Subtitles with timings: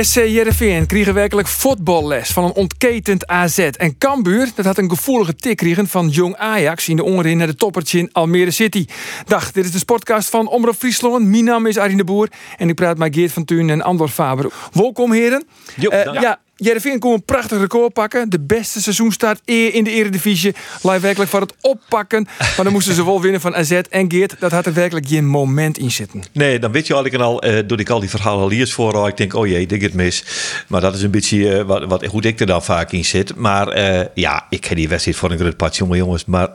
[0.00, 3.58] SC Jereveen kreeg werkelijk voetballes van een ontketend AZ.
[3.58, 7.46] En Cambuur dat had een gevoelige tik kregen van jong Ajax in de ongerin naar
[7.46, 8.86] de toppertje in Almere City.
[9.26, 11.26] Dag, dit is de sportcast van Omroep Friesland.
[11.26, 14.08] Mijn naam is Arine de Boer en ik praat met Geert van Tuin en Andor
[14.08, 14.52] Faber.
[14.72, 15.44] Welkom heren.
[15.76, 18.30] Jo, Eh, ja, Jereveen kon een prachtig record pakken.
[18.30, 20.54] De beste seizoenstart eer in de Eredivisie.
[20.82, 22.28] Lijf werkelijk van het oppakken.
[22.38, 23.70] Maar dan moesten ze wel winnen van AZ.
[23.70, 26.22] En Geert, dat had er werkelijk geen moment in zitten.
[26.32, 29.08] Nee, dan weet je al, ik al, doe ik al die verhalen al eerst voor.
[29.08, 30.24] Ik denk, oh jee, dit gaat mis.
[30.68, 33.36] Maar dat is een beetje eh, wat, wat, hoe ik er dan vaak in zit.
[33.36, 36.24] Maar eh, ja, ik heb die wedstrijd voor een groot part, jongen, jongens.
[36.24, 36.48] Maar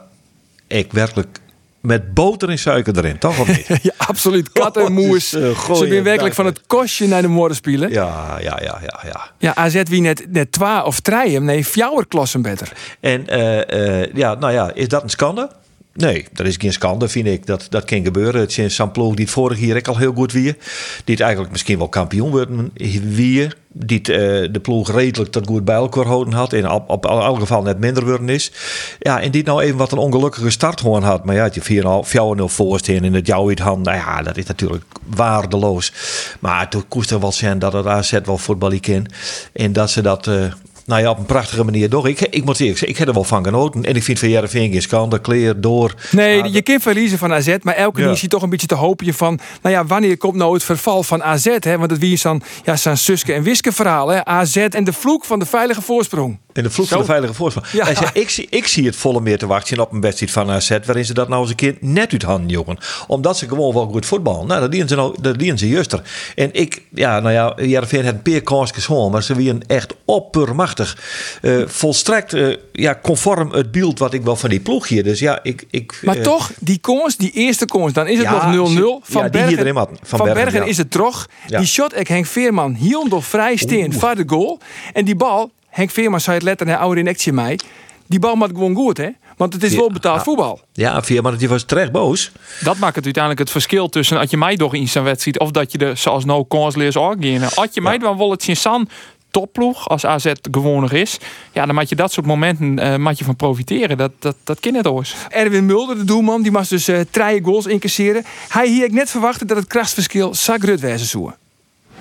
[0.66, 1.38] ik werkelijk
[1.86, 3.66] met boter en suiker erin, toch of niet?
[3.82, 4.52] Ja, absoluut.
[4.52, 5.32] Kat en moes.
[5.34, 7.90] eh, Ze zijn werkelijk van het kostje naar de moorden spelen.
[7.90, 9.54] Ja, ja, ja, ja, ja, ja.
[9.54, 11.44] AZ wie net, net twa of treien.
[11.44, 12.72] Nee, fjouwer klassen beter.
[13.00, 15.50] En eh, eh, ja, nou ja, is dat een schande?
[15.96, 17.46] Nee, dat is geen schande, vind ik.
[17.46, 18.40] Dat, dat kan gebeuren.
[18.40, 20.56] Het is een ploeg die vorig jaar al heel goed wie.
[21.04, 22.70] Die het eigenlijk misschien wel kampioen worden
[23.02, 23.48] wie.
[23.72, 24.18] Die het, eh,
[24.52, 26.52] de ploeg redelijk tot goed bij elkaar houden had.
[26.52, 28.52] En op, op elk geval net minder worden is.
[28.98, 31.24] Ja, en die nou even wat een ongelukkige start gewoon had.
[31.24, 33.84] Maar ja, je 4-0 voorsteen in het jouw hand.
[33.84, 35.92] Nou ja, dat is natuurlijk waardeloos.
[36.40, 39.06] Maar toen koest er wel zijn dat het AZ wel voetballen kan.
[39.52, 40.26] En dat ze dat...
[40.26, 40.44] eh,
[40.86, 42.08] nou ja, op een prachtige manier door.
[42.08, 43.84] Ik, ik moet eerlijk zeggen, ik heb er wel van genoten.
[43.84, 45.20] En ik vind van Jereveen geen schande.
[45.20, 45.94] Kleer door.
[46.10, 47.56] Nee, Ah, je kunt verliezen van AZ.
[47.62, 48.14] Maar elke Ja.
[48.28, 49.38] toch een beetje te hopen van...
[49.62, 51.56] Nou ja, wanneer komt nou het verval van AZ?
[51.58, 51.78] Hè?
[51.78, 54.08] Want het wie is dan ja, zijn Suske en Wiske verhaal.
[54.08, 54.24] Hè?
[54.24, 56.38] AZ en de vloek van de veilige voorsprong.
[56.56, 57.66] In de vloek van de veilige voorsprong.
[57.72, 57.84] Ja.
[57.84, 60.50] Hij zei, ik, zie, ik zie het volle meer te wachten op een wedstrijd van
[60.50, 60.78] AZ...
[60.84, 62.78] waarin ze dat nou eens een keer net uit handen jongen.
[63.06, 64.46] Omdat ze gewoon wel goed voetballen.
[64.46, 66.02] Nou, dat dienen ze, nou, dat dienen ze juster.
[66.34, 69.10] En ik, ja, nou ja, Jereveen had een paar kansjes gewoon...
[69.10, 70.98] maar ze waren echt oppermachtig.
[71.42, 75.02] Eh, volstrekt eh, ja, conform het beeld wat ik wel van die ploeg hier.
[75.02, 75.64] Dus ja, ik...
[75.70, 78.72] ik Maar eh, toch, die kons, die eerste kons, dan is het Ja, nog 0-0.
[78.72, 79.88] ze- Van ja, die Bergen, hier erin had.
[79.88, 80.66] Van van Bergen, Bergen ja.
[80.66, 81.26] is het trog.
[81.46, 81.58] Ja.
[81.58, 84.58] Die shot, ik Henk Veerman hield nog vrij steen voor de goal.
[84.92, 87.58] En die bal, Henk Veerman zei het letter naar oude inectie mij.
[88.06, 89.08] Die bal maakt gewoon goed, hè?
[89.36, 90.22] Want het is Ja, wel betaald ja.
[90.22, 90.60] voetbal.
[90.72, 92.32] Ja, maar die was terecht boos.
[92.60, 95.50] Dat maakt het uiteindelijk het verschil tussen dat je mij toch in zijn wedstrijd of
[95.50, 97.40] dat je er zoals nou kansleers gaan.
[97.54, 98.88] Had je mij dan wel het in San
[99.30, 101.18] topploeg als AZ gewonig is,
[101.52, 103.96] ja, dan moet je dat soort momenten eh moet je van profiteren.
[103.96, 105.14] Dat dat dat kan het oors.
[105.28, 108.24] Erwin Mulder, de doelman, die moest dus eh drie goals incasseren.
[108.48, 111.30] Hij hier ik net verwachten dat het krachtsverschil zak Rut wezen zou.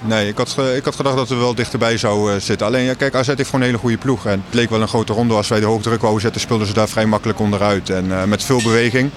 [0.01, 2.67] Nee, ik had, ik had gedacht dat we wel dichterbij zou eh, zitten.
[2.67, 4.25] Alleen, ja, kijk, AZ heeft gewoon een hele goede ploeg.
[4.25, 5.33] En het leek wel een grote ronde.
[5.33, 7.89] Als wij de hoogdruk wouden zetten, speelden ze daar vrij makkelijk onderuit.
[7.89, 9.09] En eh, met veel beweging.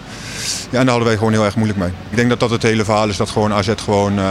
[0.70, 1.90] Ja, en daar hadden wij gewoon heel erg moeilijk mee.
[2.10, 3.16] Ik denk dat dat het hele verhaal is.
[3.16, 4.30] Dat gewoon AZ gewoon eh,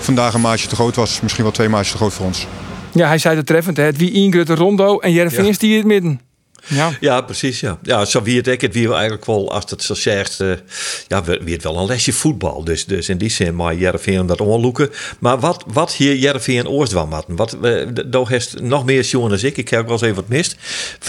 [0.00, 1.20] vandaag een maatje te groot was.
[1.20, 2.46] Misschien wel twee maatjes te groot voor ons.
[2.92, 3.76] Ja, hij zei het treffend.
[3.76, 3.82] Hè?
[3.82, 5.52] Het wie Ingrid Rondo en Jereveen Ja.
[5.58, 6.20] die in het midden.
[6.66, 6.90] Ja.
[7.00, 7.60] Ja, precies.
[7.60, 8.60] Ja, ja zo wie het ik.
[8.60, 10.52] Het wie eigenlijk wel, als het zo zegt, eh,
[11.06, 12.64] ja, wie het wel een lesje voetbal.
[12.64, 14.90] Dus, dus in die zin, maar Jereveen dat onloeken.
[15.18, 17.36] Maar wat, wat hier Jereveen oors van matten?
[17.36, 19.56] Wat, uh, daar heeft nog meer jongen dan ik.
[19.56, 20.56] Ik heb ook wel eens even wat mist.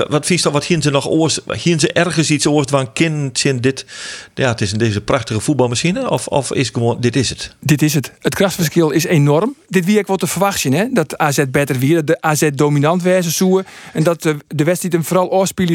[0.07, 3.43] Wat vies dan, wat hier ze nog oors, hier ze ergens iets oors van kind
[3.43, 3.85] in dit,
[4.33, 6.09] ja, het is in deze prachtige voetbalmachine?
[6.09, 7.55] Of, of is gewoon, dit is het?
[7.59, 8.11] Dit is het.
[8.19, 9.55] Het krachtsverschil is enorm.
[9.67, 10.85] Dit wie ik wat te verwachten, hè?
[10.91, 14.93] Dat AZ beter weer, dat de AZ dominant wijze zoeken en dat de, de wedstrijd
[14.93, 15.31] hem vooral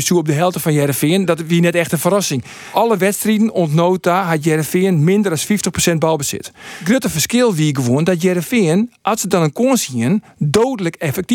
[0.07, 1.25] zo op de helft van Jereveen.
[1.25, 2.45] Dat wie net echt een verrassing.
[2.73, 6.53] Alle wedstrijden ontnota had Jereveen minder dan 50% balbezit.
[6.85, 11.33] Grote verschil wie gewoon dat Jereveen, als ze dan een kans zien, dodelijk effectief.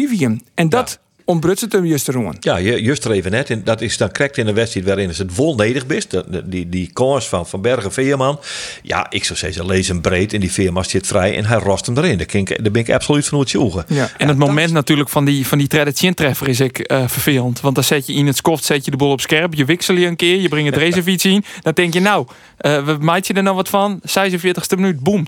[0.53, 2.33] En dat ontbrutst het hem juist erom.
[2.39, 3.49] Ja, je- juist er even net.
[3.49, 6.07] En dat is dan correct in een wedstrijd waarin het vol nedig is.
[6.07, 8.39] Dat- Die, die kans van Van Bergen Veerman.
[8.81, 10.33] Ja, ik zou zeggen, lees hem breed.
[10.33, 12.17] En die Veerman zit vrij en hij rost hem erin.
[12.17, 13.85] Daar, kan ik- daar ben ik absoluut van uitzoeken.
[13.87, 14.09] Ja.
[14.17, 17.61] En het moment natuurlijk van die, van die treffer is ik eh, vervelend.
[17.61, 19.53] Want dan zet je in het skoft, zet je de bol op scherp.
[19.53, 21.43] Je wissel je een keer, je brengt het racefiets in.
[21.61, 23.99] Dan denk je nou, eh we maakt je er nou wat van?
[24.05, 25.27] 46e minuut, boom, 3-0.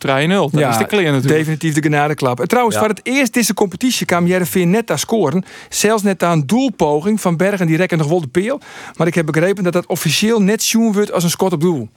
[0.52, 1.28] Dat is de clear natuurlijk.
[1.28, 2.40] Definitief de genadeklap.
[2.40, 2.82] En trouwens, Ja.
[2.82, 5.44] voor het eerst deze competitie kwam Jereveen net daar scoren.
[5.92, 8.60] Zelfs net aan een doelpoging van Bergen, die rekken nog wel de peel.
[8.96, 11.90] Maar ik heb begrepen dat dat officieel net zien wordt als een schot op doel.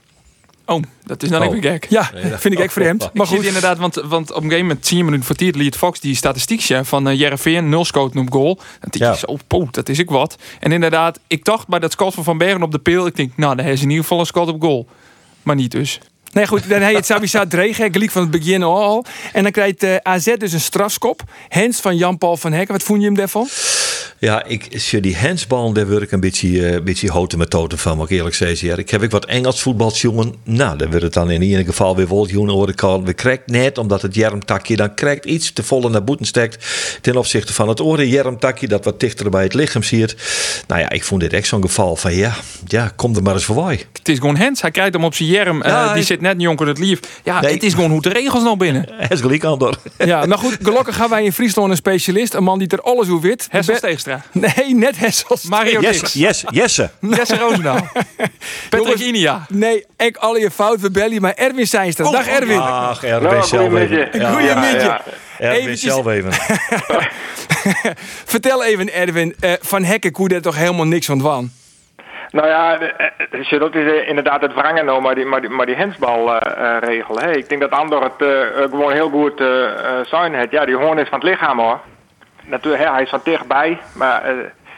[0.65, 1.47] Oh, dat is dan Oh.
[1.47, 1.85] even gek.
[1.89, 2.99] Ja, vind ik echt vreemd.
[3.01, 5.75] Maar Maar goed, inderdaad, want, want op een gegeven moment, 10 minuten voor tijd, liet
[5.75, 8.59] Fox die statistiekje van uh, Jereveen, nul schoten op goal.
[8.79, 9.13] En Ja.
[9.13, 10.35] zo, poeh, dat is ik wat.
[10.59, 13.31] En inderdaad, ik dacht bij dat schot van Van Bergen op de peel, ik denk,
[13.35, 14.87] nou, daar is in ieder geval een schot op goal.
[15.43, 15.99] Maar niet dus.
[16.33, 19.05] Nee, goed, dan je het sowieso dregen, gelijk van het begin al.
[19.33, 21.21] En dan krijgt eh, AZ dus een strafskop.
[21.47, 22.73] Hens van Jan-Paul van Hekken.
[22.73, 23.47] Wat vond je hem daarvan?
[24.25, 27.77] Ja, ik zie die hensbal, daar word ik een beetje, uh, beetje houten met toten
[27.77, 28.67] van, moet ik eerlijk zeggen.
[28.67, 30.35] Ja, ik heb ik wat Engels voetbal jongen.
[30.43, 33.03] Nou, dan wordt het dan in ieder geval weer hoor ik al.
[33.03, 36.65] We krijgt net, omdat het jermtakje dan krijgt iets te volle naar boeten stekt.
[37.01, 40.15] Ten opzichte van het oren jermtakje, dat wat dichter bij het lichaam ziet.
[40.67, 42.35] Nou ja, ik vond dit echt zo'n geval van ja,
[42.67, 43.85] ja, kom er maar eens voorbij.
[43.93, 45.63] Het is gewoon Hens, hij krijgt hem op zijn jerm.
[45.63, 46.99] Ja, die zit net jonker het lief.
[47.23, 48.85] Ja, het is gewoon hoe de regels nou binnen.
[48.97, 49.43] Hij is gelijk.
[49.97, 52.33] Ja, nou goed, gelukkig gaan wij in Friesland een specialist.
[52.33, 53.47] Een man die er alles hoe wit.
[54.31, 55.43] Nee, net Hessels.
[55.43, 56.89] Mario Yes, yes, Jesse.
[57.15, 57.87] Jesse Roosendaal.
[58.69, 59.45] Patrick Inia.
[59.49, 62.05] Nee, ik al je fout, we bellen maar Erwin Seinstra.
[62.05, 62.59] Oh, Dag Erwin.
[62.59, 64.09] Ach, Erwin zelf even.
[64.31, 65.01] Goedemiddag.
[65.39, 66.33] Erwin zelf even.
[68.25, 71.51] Vertel even Erwin, eh, van Hekken koe daar toch helemaal niks van dwan?
[72.31, 75.65] Nou ja, eh, Charlotte is eh, inderdaad het wrangen nou, maar die, maar die, maar
[75.65, 77.19] die hensbalregel.
[77.19, 80.51] Hey, ik denk dat Andor het eh, eh, gewoon heel goed eh eh, zijn heeft.
[80.51, 81.79] Ja, die hoorn is van het lichaam hoor.
[82.47, 84.35] Natuurlijk, hij is van dichtbij, maar eh,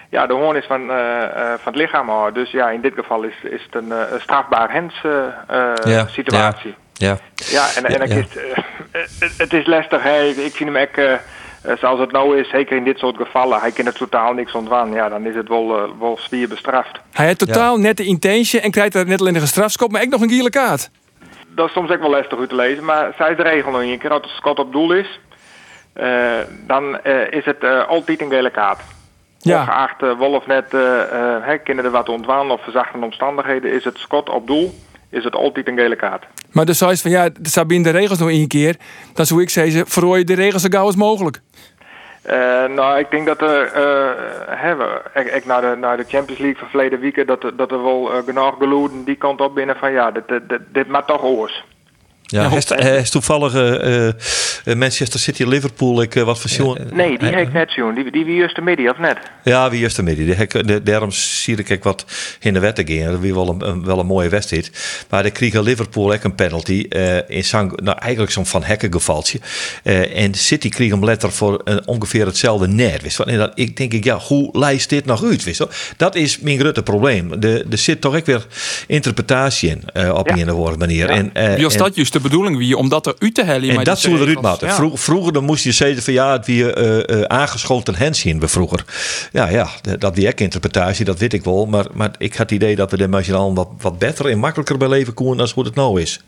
[0.09, 2.33] ja, de hoorn is van, eh, eh, van het lichaam hoor.
[2.33, 4.93] Dus ja, in dit geval is, is het een, eh, strafbaar hens
[5.83, 6.75] Ja, situatie.
[6.93, 7.17] Ja.
[7.35, 8.15] Ja, en, en Ja.
[8.15, 8.25] is
[9.19, 10.03] het, het, is lastig.
[10.03, 10.23] Hè.
[10.23, 11.21] Ik vind hem echt,
[11.79, 14.91] zoals het nou is, zeker in dit soort gevallen, hij kan er totaal niks ontwan.
[14.93, 15.67] Ja, dan is het wel,
[15.99, 16.99] wel zwier bestraft.
[17.11, 20.09] Hij heeft totaal net de intentie en krijgt er net alleen een strafskop, maar ook
[20.09, 20.89] nog een gele kaart.
[21.47, 23.81] Dat is soms ook wel lastig uit te lezen, maar zij is de regel nog
[23.81, 24.11] een keer.
[24.11, 25.19] Als het schot op doel is,
[26.67, 28.81] dan eh, is het eh, altijd een gele kaart.
[29.37, 29.59] Ja.
[29.59, 31.01] Ongeacht uh, of net eh
[31.57, 34.73] eh, er wat ontwaan of verzachtende omstandigheden, is het schot op doel,
[35.09, 36.25] is het altijd een gele kaart.
[36.51, 37.29] Maar dus zei ze van ja,
[37.65, 38.75] binnen de regels nog één keer.
[39.13, 41.41] Dan zou ik zeggen, verrooien de regels zo gauw als mogelijk.
[42.27, 44.11] Eh, nou, ik denk dat er, eh,
[44.47, 47.83] hebben, ik, ik naar, de, naar de Champions League van verleden weekend, dat, dat er
[47.83, 51.07] wel eh, genoeg geloeden die kant op binnen van ja, dit, dit, dit, dit maakt
[51.07, 51.63] toch oors.
[52.29, 54.13] Ja, hij is, hij is toevallig eh, eh,
[54.75, 56.87] Manchester City Liverpool ik, eh, wat jongen.
[56.93, 57.95] Nee, die heb ik net zien.
[57.95, 59.17] Die, die wie is de midden, of net?
[59.43, 60.25] Ja, wie is er midden?
[60.25, 62.05] De hek- de- Daarom zie ik wat
[62.39, 63.11] in de wet gaan.
[63.11, 64.71] Dat was wel een, een- wel een mooie wedstrijd.
[65.09, 66.85] Maar de kreeg Liverpool ook een penalty.
[66.89, 69.39] eh, in zang, nou, eigenlijk zo'n Van Hekken gevaltje.
[69.83, 73.01] Eh, en City kreeg hem letter voor een, ongeveer hetzelfde net.
[73.01, 73.19] Wist.
[73.19, 75.43] En dan, ik denk ik, ja, hoe lijst dit nog uit?
[75.43, 75.65] Wist?
[75.97, 77.39] Dat is mijn grote probleem.
[77.39, 78.45] De- Er zit toch ook weer
[78.87, 80.35] interpretatie in eh, op Ja.
[80.37, 81.09] een of andere manier.
[81.09, 83.69] En, eh, Jos, en- dat juist de bedoeling wie om dat eruit te hellen.
[83.69, 84.59] en maar dat zullen eruit.
[84.59, 84.71] Ja.
[84.73, 88.39] Vroeg- vroeger dan moest je zeggen van ja, het weer eh, eh, aangeschoten hens zien
[88.39, 88.85] we vroeger.
[89.31, 89.67] Ja, ja,
[89.99, 91.65] dat die interpretatie, dat weet ik wel.
[91.65, 94.77] Maar, maar ik had het idee dat we de marginaal wat, wat beter en makkelijker
[94.77, 96.21] bij leven konden dan hoe het nou is.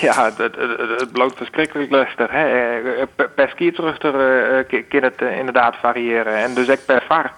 [0.00, 2.30] Ja, het, het, het, het bloot verschrikkelijk lastig.
[2.30, 2.44] Hè?
[2.46, 6.36] Eh, Per, per skierterugter uh, kan het inderdaad variëren.
[6.36, 7.32] En dus ook per var.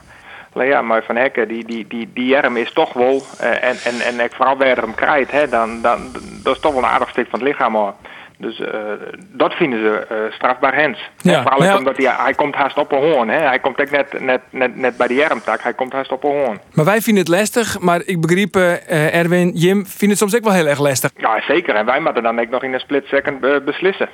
[0.55, 4.01] Ja, maar Van Hekken, die, die, die, die jerm is toch wel, eh, en, en,
[4.01, 5.99] en ik vooral er hem krijgt, hè, dan, dan,
[6.43, 7.95] dat is toch wel een aardig stuk van het lichaam hoor.
[8.39, 8.71] Dus eh,
[9.17, 11.11] dat vinden ze eh, strafbaar hens.
[11.17, 13.29] Ja, En vooral ja- omdat hij, hij komt haast op een hoorn.
[13.29, 13.39] Hè.
[13.39, 16.31] Hij komt ook net, net, net, net bij de jermtak, hij komt haast op een
[16.31, 16.61] hoorn.
[16.73, 20.53] Maar wij vinden het lastig, maar ik begreep Erwin, Jim vindt het soms ook wel
[20.53, 21.11] heel erg lastig.
[21.17, 21.75] Ja, zeker.
[21.75, 24.09] En wij moeten dan ook nog in een split second beslissen.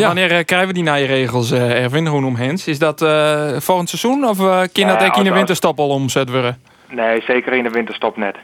[0.00, 0.14] Maar Ja.
[0.14, 2.66] wanneer eh, krijgen we die nieuwe regels, eh Erwin, gewoon om Hens?
[2.66, 5.88] Is dat eh volgend seizoen of eh kan dat Ja, ook in de winterstop al
[5.88, 6.60] omzet worden?
[6.88, 8.36] Nee, zeker in de winterstop net.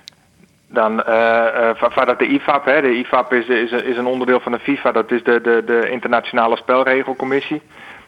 [0.69, 4.41] Dan, eh eh, va- vanuit de IFAB, hè, de IFAB is, is, is een onderdeel
[4.41, 7.63] van de FIFA, dat is de, de, de Internationale Spelregelcommissie.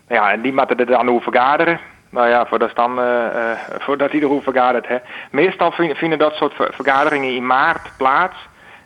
[0.09, 1.79] Nou Ja, en die moeten er dan over vergaderen.
[2.11, 4.89] Nou ja, voordat, dan, eh, eh, voordat die erover vergadert.
[4.89, 4.97] Hè.
[5.31, 8.37] Meestal vinden, dat soort ver- vergaderingen in maart plaats.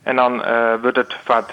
[0.03, 1.50] En dan eh, wordt het wat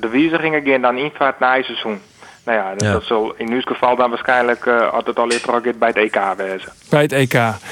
[0.00, 1.34] de wijzigingen gaan dan in het
[1.64, 2.00] seizoen.
[2.44, 2.92] Nou ja, dat, Ja.
[2.92, 6.72] dat zal in uw geval dan waarschijnlijk uh, altijd al eerder bij het EK wezen.
[6.88, 7.30] Bij het EK.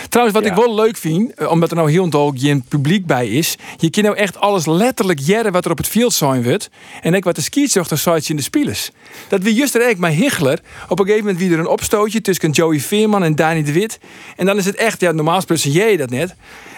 [0.08, 0.50] Trouwens, wat Ja.
[0.50, 3.56] ik wel leuk vind, eh, omdat er nou heel ook geen publiek bij is.
[3.76, 6.70] Je kan nou echt alles letterlijk jaren wat er op het veld zijn wordt.
[7.00, 8.90] En ik wat de skietzochter sites in de spelers.
[9.28, 10.60] Dat wie juist er eigenlijk maar Hichler.
[10.88, 13.98] Op een gegeven moment wie er een opstootje tussen Joey Veerman en Dani de Wit.
[14.36, 16.34] En dan is het echt, ja normaal spreken jij dat net.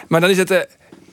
[0.08, 0.60] Maar dan is het, eh,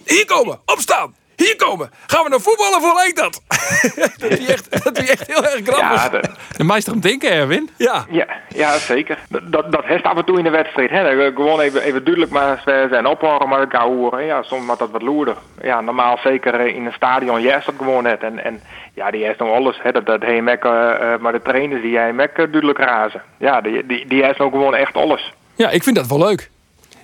[0.05, 1.13] hier komen, opstaan.
[1.43, 1.91] Hier komen.
[2.07, 3.41] Gaan we naar voetballen voor ik dat.
[4.19, 6.03] dat is echt, dat echt heel erg grappig.
[6.03, 7.69] Ja, de, De meester om denken, Erwin.
[7.77, 8.05] ja.
[8.09, 9.17] Ja, ja zeker.
[9.29, 10.89] Dat, dat, heeft af en toe in de wedstrijd.
[10.89, 11.31] Hè.
[11.33, 14.25] Gewoon even, even duidelijk maar ze zijn ophoren, maar ik horen.
[14.25, 15.35] Ja, soms wordt dat wat loerder.
[15.61, 18.21] Ja, normaal zeker eh, in een stadion juist dat gewoon net.
[18.21, 18.61] En, en
[18.93, 19.79] ja, die heeft nog alles.
[19.81, 19.91] Hè.
[19.91, 23.21] Dat, dat Mek, eh, eh, maar de trainers die hij Mek duidelijk razen.
[23.37, 25.33] Ja, die, die, die heeft nog gewoon echt alles.
[25.55, 26.49] ja, ik vind dat wel leuk.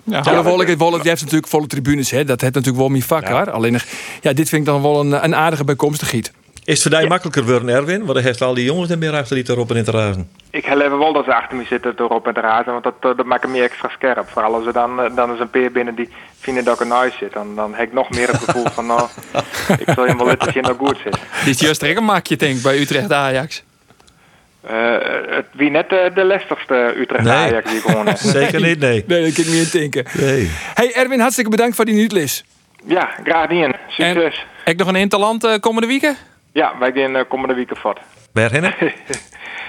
[0.09, 2.23] Ja, het wel, je hebt natuurlijk volle tribunes, hè.
[2.23, 3.51] dat heeft natuurlijk wel mijn vak, hoor.
[3.51, 3.79] Alleen,
[4.21, 6.31] ja, dit vind ik dan wel een, een aardige bijkomstigheid.
[6.67, 7.99] Is het voor jou makkelijker worden, Erwin?
[7.99, 10.29] Want dan heeft al die jongens er meer achter die erop en in te razen.
[10.49, 13.01] Ik heb even wel dat ze achter me zitten erop en te razen, want dat,
[13.01, 14.29] dat maakt hem meer extra scherp.
[14.29, 16.09] Vooral als er dan, eh, dan is een peer binnen die
[16.39, 17.33] vinden dat ik een huis zit.
[17.33, 19.01] Dan, dan heb ik nog meer het gevoel van, nou,
[19.85, 21.17] ik zal je wel zien dat goed zit.
[21.45, 23.63] Dit is juist een maakje, denk ik, bij Utrecht Ajax.
[24.67, 27.33] Eh, het wie net de, de lastigste Utrecht Nee.
[27.33, 28.21] Ajax die gewoon is.
[28.39, 29.03] Zeker niet, nee.
[29.07, 30.05] Nee, dat kan ik niet in denken.
[30.19, 30.51] Nee.
[30.73, 32.43] Hey Erwin, hartstikke bedankt voor die nieuwslis.
[32.85, 33.75] Ja, graag niet.
[33.87, 34.45] Succes.
[34.63, 36.15] Heb nog een interland eh, komende weken?
[36.51, 37.99] Ja, wij gaan eh, komende weken vat.
[38.33, 38.73] Waarheen?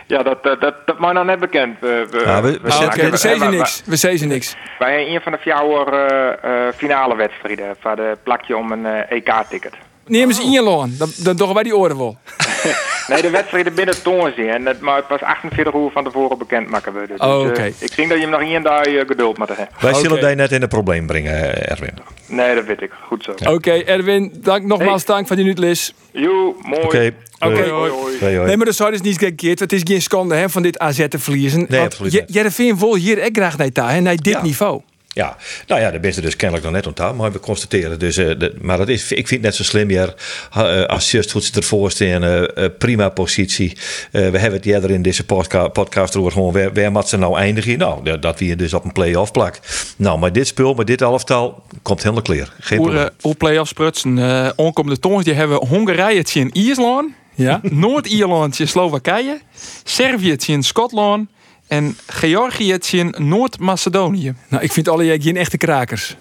[0.06, 1.76] Ja, dat, dat, dat, dat mag nog net bekend.
[1.80, 3.82] We, we, Ja, we- zeggen wij- niks.
[3.86, 4.56] We zeggen niks.
[4.78, 5.54] Wij hebben een van de vier
[5.92, 9.72] eh, eh, finale wedstrijden voor de plakje om een eh, EK-ticket.
[10.06, 10.94] Neem eens in je loon.
[10.98, 12.16] Dan, dan doen wij die oren wel.
[13.08, 14.48] Nee, de wedstrijden binnen Toornzee.
[14.48, 17.06] En het, maar het was 48 uur van tevoren bekend maken we.
[17.06, 17.64] Dus, Oh, eh, oké.
[17.78, 19.68] ik denk dat je hem nog één dag eh, geduld moet hebben.
[19.80, 21.94] Wij zullen daar net in een probleem brengen, Erwin.
[22.26, 22.90] Nee, dat weet ik.
[23.06, 23.50] Goed zo.
[23.52, 25.94] Oké, Erwin, dank nogmaals dank voor die nieuwslis.
[26.12, 26.82] Joe, mooi.
[26.82, 27.10] Oké.
[27.40, 27.70] Oké, hoi.
[27.70, 28.16] Hoi, hoi.
[28.20, 28.46] Hoi, hoi.
[28.46, 29.58] Nee, maar dat zou dus niet gekeerd.
[29.60, 31.66] Het is geen schande hè, van dit AZ te verliezen.
[31.68, 32.34] Nee, absoluut Je- niet.
[32.34, 34.42] Jereveen wil hier echt graag naar naar dit Ja.
[34.42, 34.80] niveau.
[35.18, 37.98] Ja, nou ja, de beste dus kennelijk nog net onthouden, maar we constateren.
[37.98, 40.14] Dus, eh, de, maar dat is, ik vind het net zo slim, ja,
[40.56, 43.76] uh, assist, hoe ze ervoor staan, eh, eh, prima positie.
[44.12, 47.16] Eh, we hebben het eerder in deze podca podcast over gewoon, waar, waar moet ze
[47.16, 47.78] nou eindigen?
[47.78, 49.60] Nou, dat, dat we dus op een play-off plak.
[49.96, 52.52] Nou, maar dit spul, met dit elftal, komt helemaal clear.
[52.60, 53.08] Geen Hoe, probleem.
[53.08, 54.18] eh, hoe play-offs prutsen.
[54.18, 57.10] Eh onkomende toons hebben we Hongarije in Ierland.
[57.34, 57.60] Ja?
[57.62, 59.40] Noord-Ierland in Slowakije.
[59.84, 61.28] Servië in Schotland.
[61.68, 64.34] En Georgië in Noord-Macedonië.
[64.48, 66.16] Nou, ik vind alle jij echte krakers.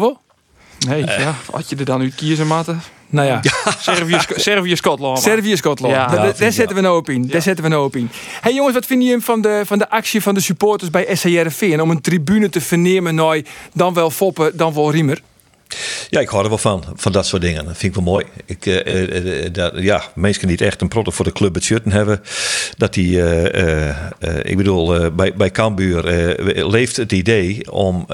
[0.00, 0.20] Wel?
[0.88, 2.82] Nee, ja, had je er dan uit kiezen, Matten?
[3.08, 3.40] Nou ja.
[3.78, 5.18] Servië, Sch- Servië Schotland.
[5.20, 5.94] Servië, Schotland.
[5.94, 6.06] Ja.
[6.06, 7.26] Daar- zetten we nou op in.
[7.26, 8.10] Daar zetten we nou op in.
[8.40, 11.60] Hey jongens, wat vinden jullie van de, van de actie van de supporters bij SCRV?
[11.80, 13.40] om een tribune te vernemen naar
[13.72, 15.22] dan wel Foppen, dan wel Riemer?
[16.10, 17.64] Ja, ik hou er wel van, van dat soort dingen.
[17.64, 18.24] Dat vind ik wel mooi.
[18.46, 22.20] Ik, eh, dat, ja, mensen die echt een product voor de club het shirten hebben.
[22.76, 23.18] Dat die,
[24.42, 26.04] ik bedoel, bij, bij Cambuur
[26.68, 28.06] leeft het idee om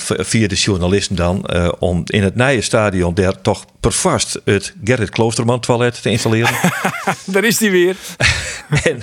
[0.00, 5.10] via de journalisten dan, om in het nieuwe stadion daar toch per vast het Gerrit
[5.10, 6.54] Kloosterman toilet te installeren.
[7.24, 7.96] Daar is hij weer.
[8.82, 9.02] en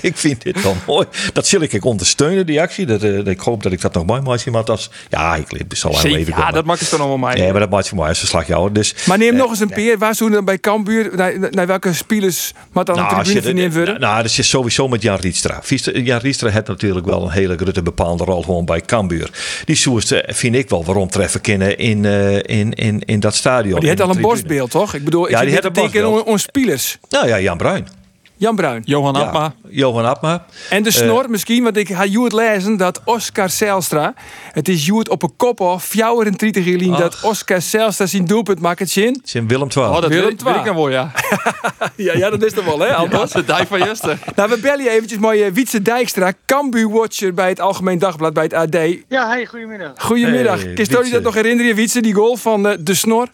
[0.00, 1.06] ik vind dit wel mooi.
[1.32, 2.86] Dat zal ik ondersteunen, die actie.
[2.86, 4.46] Dat, ik hoop dat ik dat nog mooi maak.
[4.46, 7.40] Maar als, ja, ik zal Zeker, even ja, dat maakt het dan allemaal mij.
[7.40, 8.72] Nee, maar dat maakt voor mij als een slagjouwer.
[8.72, 9.98] Dus Maar neem nog eens een peer.
[9.98, 13.72] Waar zouden dan bij Cambuur, naar, naar welke spelers maar dan een als tribune vernemen
[13.72, 14.00] worden?
[14.00, 15.62] Nou, dat is sowieso met Jan Rietstra.
[15.92, 19.30] Jan Rietstra heeft natuurlijk wel een hele grote bepaalde rol gewoon bij Cambuur.
[19.64, 23.34] Die soest eh, vind ik wel waarom treffen kunnen in, eh, in, in, in dat
[23.34, 23.72] stadion.
[23.72, 24.94] Maar die heeft al een borstbeeld, toch?
[24.94, 26.98] Ik bedoel, ik Ja, zit die heeft een denken aan ons spelers.
[27.08, 28.03] Nou ja, Jan Bruin.
[28.36, 28.82] Jan Bruin.
[28.84, 29.54] Johan Ja, Abma.
[29.68, 30.44] Johan Abma.
[30.70, 30.94] En de Eh.
[30.94, 34.14] snor misschien, want ik ga Joert lezen dat Oscar Zijlstra,
[34.52, 38.60] het is Joert op een kop af, 34 jaar geleden, dat Oscar Zijlstra zijn doelpunt
[38.60, 39.12] maakt het zin.
[39.12, 39.84] Het is in Willem II.
[39.86, 41.10] Oh, dat Willem weet, weet ik dan wel, ja.
[41.96, 43.32] Ja, ja, dat is toch wel, hè, Ja, Albert?
[43.32, 44.18] de dij van Jester.
[44.36, 48.52] Nou, we bellen je eventjes mooie Wietse Dijkstra, Cambuur-watcher bij het Algemeen Dagblad, bij het
[48.54, 48.76] AD.
[49.08, 49.92] Ja, hey, goedemiddag.
[49.96, 50.54] Goedemiddag.
[50.62, 51.10] Hey, Kun je je Wietse.
[51.10, 53.28] dat nog herinneren, Wietse, die goal van eh, de snor?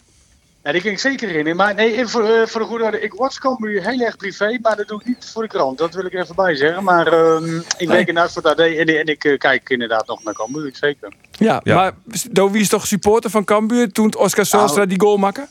[0.63, 1.55] Ja, die ging ik zeker in.
[1.55, 3.01] Maar nee, even voor, eh, voor de goede orde.
[3.01, 5.77] Ik watch Cambuur heel erg privé, maar dat doe ik niet voor de krant.
[5.77, 6.83] Dat wil ik er even bij zeggen.
[6.83, 10.23] Maar ehm, ik werk inderdaad voor het AD en, en ik eh, kijk inderdaad nog
[10.23, 11.13] naar Cambuur, zeker.
[11.31, 11.75] Ja, Ja.
[11.75, 11.91] maar
[12.31, 15.47] Do, wie is toch supporter van Cambuur toen Oscar Nou, die goal maakte?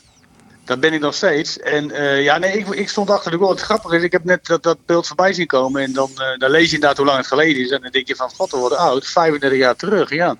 [0.65, 1.59] Dat ben ik nog steeds.
[1.59, 3.49] En eh, ja, nee, ik, ik stond achter de goal.
[3.49, 5.81] Het grappige is, ik heb net dat, dat beeld voorbij zien komen.
[5.81, 7.69] En dan, dan lees je inderdaad hoe lang het geleden is.
[7.69, 9.07] En dan denk je van, god, we worden oud.
[9.07, 10.35] 35 jaar terug, ja.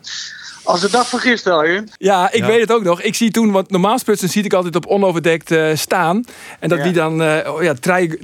[0.64, 1.90] Als de dag van gisteren, Arjen.
[1.98, 2.46] Ja, ik Ja.
[2.48, 3.02] weet het ook nog.
[3.02, 6.24] Ik zie toen, want normaal sprutsen zie ik altijd op onoverdekt eh, staan.
[6.60, 6.84] En dat Ja.
[6.84, 7.74] die dan, eh oh ja,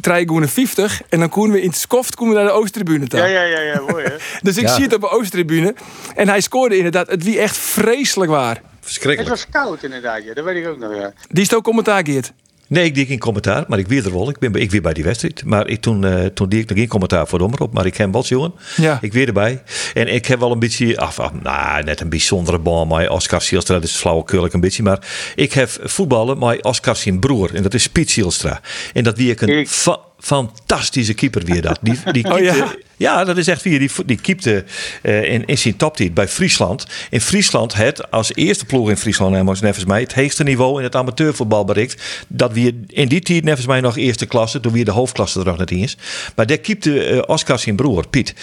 [0.01, 1.01] Trijgoenen 50.
[1.09, 3.19] En dan konden we in het skoft komen we naar de Oosttribune toe.
[3.19, 4.15] Ja, ja, ja, ja, mooi hè.
[4.41, 4.73] Dus ik Ja.
[4.73, 5.75] zie het op de Oosttribune.
[6.15, 7.07] En hij scoorde inderdaad.
[7.09, 8.55] Het wie echt vreselijk waar.
[8.55, 9.29] Het Verschrikkelijk.
[9.29, 10.33] was koud inderdaad, ja.
[10.33, 11.11] dat weet ik ook nog, ja.
[11.29, 12.31] Die is het ook commentaar, Geert.
[12.69, 14.29] Nee, ik deed geen commentaar, maar ik weet er wel.
[14.29, 15.45] Ik ben ik weer bij die wedstrijd.
[15.45, 17.97] Maar ik, toen, eh, toen deed ik nog geen commentaar voor de omroep, maar ik
[17.97, 18.53] heb wel jongen.
[18.75, 18.97] Ja.
[19.01, 19.63] Ik weer erbij.
[19.93, 23.41] En ik heb wel een beetje, af, af, nou, net een bijzondere baan met Oscar
[23.41, 23.73] Sielstra.
[23.75, 24.83] Dat is flauwekeurig een beetje.
[24.83, 27.55] Maar ik heb voetballen met Oscar zijn broer.
[27.55, 28.61] En dat is Piet Sielstra.
[28.93, 31.79] En dat wie ik een Ik- fa- fantastische keeper weer dat.
[31.81, 32.75] Die, die Oh, ja?
[32.97, 33.79] Ja, dat is echt weer.
[33.79, 34.63] Die, die keepte
[35.01, 36.85] eh, in, in zijn toptijd bij Friesland.
[37.09, 40.83] In Friesland het als eerste ploeg in Friesland, en nevens mij, het hoogste niveau in
[40.83, 42.25] het amateurvoetbal bereikt.
[42.27, 45.45] Dat we in die tijd nevens mij nog eerste klasse, toen weer de hoofdklasse er
[45.45, 45.97] nog net eens.
[46.35, 48.33] Maar daar keepte eh, Oscar zijn broer, Piet.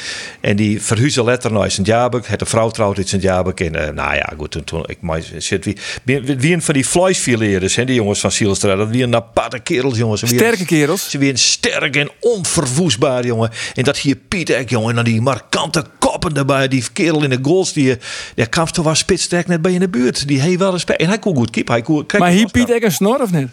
[0.41, 2.27] En die verhuisde letter naar Sint-Jabek.
[2.27, 3.61] Het een vrouw trouwt in Sint-Jabek.
[3.61, 4.99] En eh, nou ja, goed, toen, toen ik
[5.39, 5.77] zit wie,
[6.21, 8.75] wie, een van die fluisfileerders, hè, die jongens van Sielstra.
[8.75, 10.23] Dat wie een aparte kerels, jongens.
[10.23, 11.11] Een- Sterke kerels.
[11.11, 13.51] ze weer sterk en onverwoestbaar, jongen.
[13.75, 14.89] En dat hier Piet echt, jongen.
[14.89, 16.69] En dan die markante koppen erbij.
[16.69, 17.73] Die kerel in de goals.
[17.73, 17.99] Die,
[18.35, 20.29] der kwam toch wel spitsterk net bij in de buurt.
[20.29, 21.01] Die heeft wel respect.
[21.01, 21.73] En hij kon goed keepen.
[21.73, 22.51] Hij kon, kijk, Maar hier.
[22.51, 23.49] Piet een snor of niet?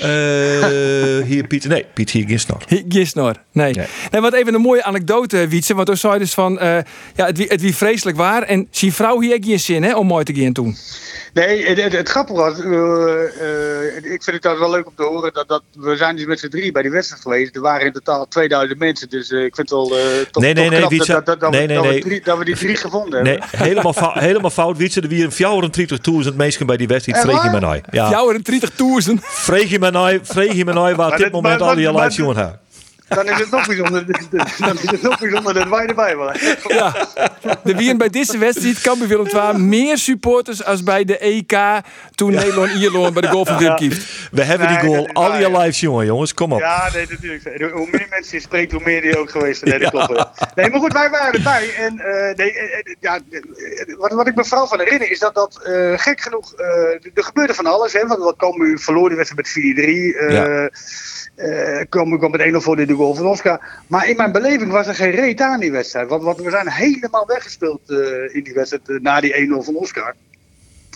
[0.00, 1.64] Eh, hier Piet.
[1.68, 2.62] Nee, Piet hier geen snor.
[2.88, 3.72] Gisnor, nee.
[3.72, 3.86] Nee.
[4.10, 4.20] nee.
[4.20, 5.74] wat even een mooie anekdote, Wietse.
[5.74, 6.78] Want toen zei je dus van, eh,
[7.14, 8.42] ja, het wie, het wie vreselijk waar.
[8.42, 10.76] En zijn vrouw hier geen zin hè, om mooi te gaan toen.
[11.34, 15.02] Nee, het, het, het grappige was, eh, eh, ik vind het wel leuk om te
[15.02, 17.54] horen dat, dat we zijn dus met z'n drie bij die wedstrijd geweest.
[17.56, 20.62] Er waren in totaal 2000 mensen, dus ik vind het wel eh, toch, Nee, nee,
[20.62, 21.12] toch nee, knap Wietse.
[21.12, 23.58] dat, dat, dat, we- Nee, dat we drie- dat we die drie gevonden Nee, hebben.
[23.58, 24.76] helemaal, fout, helemaal fout.
[24.76, 25.72] Wietse, er waren
[26.30, 27.20] 34.000 mensen bij die wedstrijd.
[27.20, 27.50] Vreeg je waar?
[27.52, 27.80] me nou.
[27.90, 28.10] Ja.
[28.10, 29.12] Jouw en 30.000.
[29.22, 30.88] Vreeg je me nou, vreeg je me nou
[31.18, 32.63] dit moment al die.
[33.08, 34.06] Dan is het nog bijzonder,
[34.58, 36.40] dan is het nog bijzonder dat wij erbij waren.
[36.68, 36.94] Ja,
[37.64, 41.58] er waren bij deze wedstrijd, Willem II, meer supporters als bij de EK
[42.14, 44.28] toen Nederland-Ierland bij de goal van Wim Kieft.
[44.30, 45.08] We hebben die goal.
[45.12, 45.58] Al ja.
[45.58, 46.34] lives jongen, jongens.
[46.34, 46.58] Kom op.
[46.58, 47.72] Ja, nee, natuurlijk.
[47.72, 49.70] Hoe meer mensen je spreekt, hoe meer die ook geweest zijn.
[49.80, 50.30] Nee, dat klopt.
[50.54, 51.74] Nee, maar goed, wij waren erbij.
[51.74, 53.18] En eh, nee, eh, eh, ja,
[53.98, 56.66] wat, wat ik me vooral van herinner is dat dat eh, gek genoeg, eh,
[57.14, 57.92] er gebeurde van alles.
[57.92, 60.16] Hè, want wat komen u verloor die wedstrijd met 4-3.
[60.16, 60.68] eh Ja.
[61.34, 63.60] eh, kwam, kwam met 1-0 voor de goal van Oscar.
[63.86, 66.08] Maar in mijn beleving was er geen reet aan die wedstrijd.
[66.08, 69.74] Want, want we zijn helemaal weggespeeld eh, in die wedstrijd eh, na die 1-0 van
[69.74, 70.14] Oscar.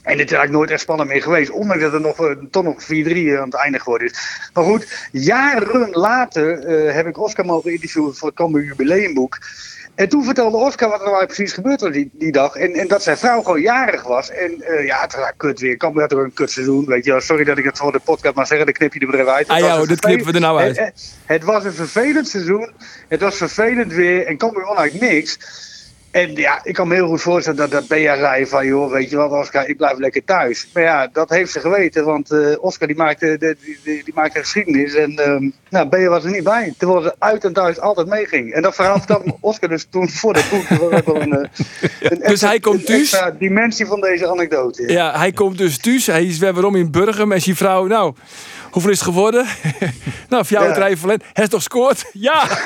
[0.08, 1.50] En het is eigenlijk nooit echt spannend meer geweest.
[1.50, 4.48] Ondanks dat er nog, eh, toch nog 4-3 aan het einde geworden is.
[4.52, 9.38] Maar goed, jaren later eh, heb ik Oscar mogen interviewen voor het Cambuur jubileumboek.
[9.94, 12.54] En toen vertelde Oscar wat er nou precies gebeurd was die, die dag.
[12.56, 14.30] En, en dat zijn vrouw gewoon jarig was.
[14.30, 15.76] En eh, ja, het was kut weer.
[15.76, 16.84] Cambuur had ook een kut seizoen.
[16.86, 17.20] Weet je wel.
[17.20, 18.66] Sorry dat ik het voor de podcast maar zeggen.
[18.66, 19.48] Dan knip je er maar even uit.
[19.48, 20.76] Ah een dat knippen we er nou uit.
[20.76, 22.70] Het, het- het was een vervelend seizoen.
[23.08, 24.26] Het was vervelend weer.
[24.26, 25.38] En Cambuur won eigenlijk niks.
[26.10, 29.10] En ja, ik kan me heel goed voorstellen dat, dat Bea zei van, joh, weet
[29.10, 30.68] je wat Oscar, ik blijf lekker thuis.
[30.74, 34.14] Maar ja, dat heeft ze geweten, want eh, Oscar die maakte, de, die, die, die
[34.14, 34.94] maakte geschiedenis.
[34.94, 38.52] En ehm nou, Bea was er niet bij, terwijl ze uit en thuis altijd meeging.
[38.52, 40.68] En dat verhaal vertelde Oscar dus toen voor dat boek.
[41.04, 41.48] Dat een, eh,
[42.10, 43.00] een Dus hij komt een thuis?
[43.00, 44.92] extra dimensie van deze anekdote.
[44.92, 45.18] ja.
[45.18, 46.06] Hij komt dus thuis.
[46.06, 47.32] Hij is weer waarom in Burgum.
[47.32, 48.14] En zijn vrouw, nou,
[48.70, 49.46] hoeveel is het geworden?
[50.28, 51.08] nou, voor jou Ja.
[51.08, 51.22] het.
[51.32, 52.04] Hij is toch scoort?
[52.12, 52.46] Ja!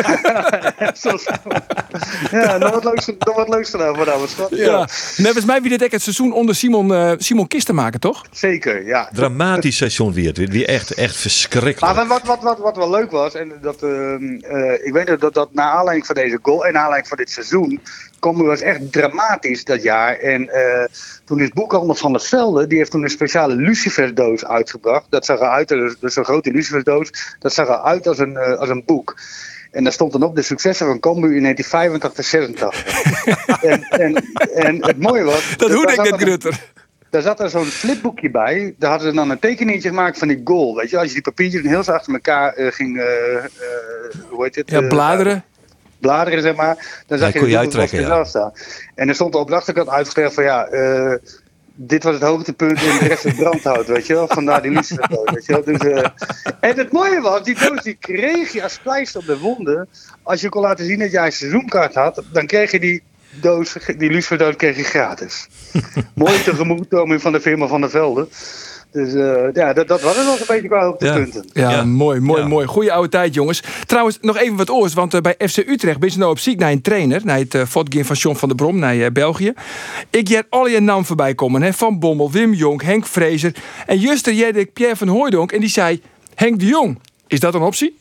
[2.30, 4.50] Ja, nog wat leuks, nog wat leuks gedaan vanavond, schat.
[4.50, 4.80] ja.
[4.80, 4.88] En
[5.24, 8.22] volgens mij wie dit het seizoen onder Simon, eh Simon Kisten maken, toch?
[8.30, 9.08] Zeker, ja.
[9.12, 10.32] Dramatisch seizoen weer.
[10.50, 11.94] Weer echt, echt verschrikkelijk.
[11.96, 15.20] Maar wat, wat, wat, wat wel leuk was, en dat, ehm, eh, ik weet dat,
[15.20, 17.80] dat dat na aanleiding van deze goal en na aanleiding van dit seizoen,
[18.22, 20.16] Cambuur was echt dramatisch dat jaar.
[20.18, 20.84] En eh,
[21.24, 25.06] toen is boekhandel van der Velde, die heeft toen een speciale lucifersdoos uitgebracht.
[25.08, 28.82] Dat zag eruit, dus zo'n grote lucifersdoos, dat zag eruit als een, eh, als een
[28.86, 29.16] boek.
[29.70, 33.62] En daar stond dan op de successen van Cambuur in 1985, 86.
[33.62, 35.56] en, en, en het mooie was...
[35.56, 36.60] Dat hoorde ik net, een- Grutter.
[37.10, 38.74] daar zat er zo'n flipboekje bij.
[38.78, 40.76] Daar hadden ze dan een tekeningetje gemaakt van die goal.
[40.76, 43.02] Weet je, als je die papiertjes heel zo achter elkaar eh, ging,
[44.28, 44.70] hoe heet het?
[44.70, 45.44] Ja, bladeren.
[46.02, 47.02] Bladeren, zeg maar.
[47.06, 48.52] Dan zag Ja, je je uittrekken, van staan.
[48.94, 51.14] En er stond op de achterkant uitgelegd van ja, eh,
[51.74, 54.28] dit was het hoogtepunt en de rest is brandhout, weet je wel.
[54.28, 55.64] Vandaar die luciferdoos, weet je wel.
[55.64, 56.08] Dus, eh,
[56.60, 59.88] en het mooie was, die doos die kreeg je als pleister op de wonden.
[60.22, 63.02] Als je kon laten zien dat jij een seizoenkaart had, dan kreeg je die
[63.40, 65.48] doos, die luciferdoos kreeg je gratis.
[66.14, 68.28] Mooie tegemoetkoming van de firma Van der Velde.
[68.92, 71.44] Dus eh, ja, dat, dat was het wel een beetje qua hoogtepunten.
[71.52, 71.84] Ja, Ja.
[71.84, 72.48] mooi, mooi, Ja.
[72.48, 72.66] mooi.
[72.66, 73.62] Goeie oude tijd, jongens.
[73.86, 74.94] Trouwens, nog even wat oors.
[74.94, 77.20] Want eh, bij FC Utrecht ben je nou op zoek naar een trainer.
[77.24, 79.52] Naar het uh, Fotgame van John van der Brom, naar eh, België.
[80.10, 81.62] Ik jij al je naam voorbij komen.
[81.62, 81.72] Hè?
[81.72, 83.54] Van Bommel, Wim Jong, Henk Vrezer.
[83.86, 85.52] En juster jij ik Pierre van Hooijdonk.
[85.52, 86.02] En die zei,
[86.34, 86.98] Henk de Jong.
[87.26, 87.98] Is dat een optie?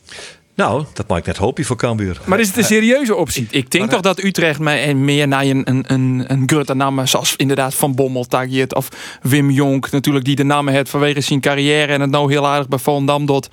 [0.62, 2.22] Nou, dat maak ik net hoopje voor Cambuur.
[2.26, 3.48] Maar is het een serieuze optie?
[3.50, 7.36] Ik denk toch dat Utrecht en meer naar een, een, een, een grote naam, zoals
[7.36, 8.88] inderdaad Van Bommel, Tagiet of
[9.22, 12.68] Wim Jonk, natuurlijk die de namen heeft vanwege zijn carrière en het nou heel aardig
[12.68, 13.50] bij Volendam doet.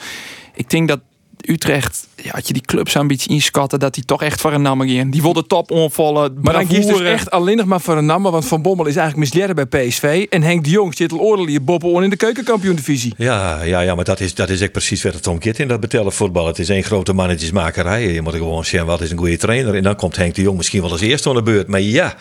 [0.55, 1.01] Ik denk dat
[1.49, 4.63] Utrecht, ja, had je die clubs een beetje inschatten, dat die toch echt voor een
[4.63, 5.11] naam gaan.
[5.11, 8.23] Die wilden top onvallen, Maar dan kiest dus echt alleen nog maar voor een naam.
[8.23, 10.27] Want Van Bommel is eigenlijk misleren bij PSV.
[10.31, 13.15] En Henk de Jong zit al oorlog boppen in de keukenkampioen-divisie.
[13.17, 15.69] Ja, ja, ja, maar dat is, dat is echt precies wat het om gaat in
[15.69, 16.47] dat betellen voetbal.
[16.47, 18.13] Het is één grote mannetjesmakerij.
[18.13, 19.75] Je moet gewoon zeggen, wat is een goede trainer.
[19.75, 21.67] En dan komt Henk de Jong misschien wel als eerste aan de beurt.
[21.67, 22.17] Maar ja,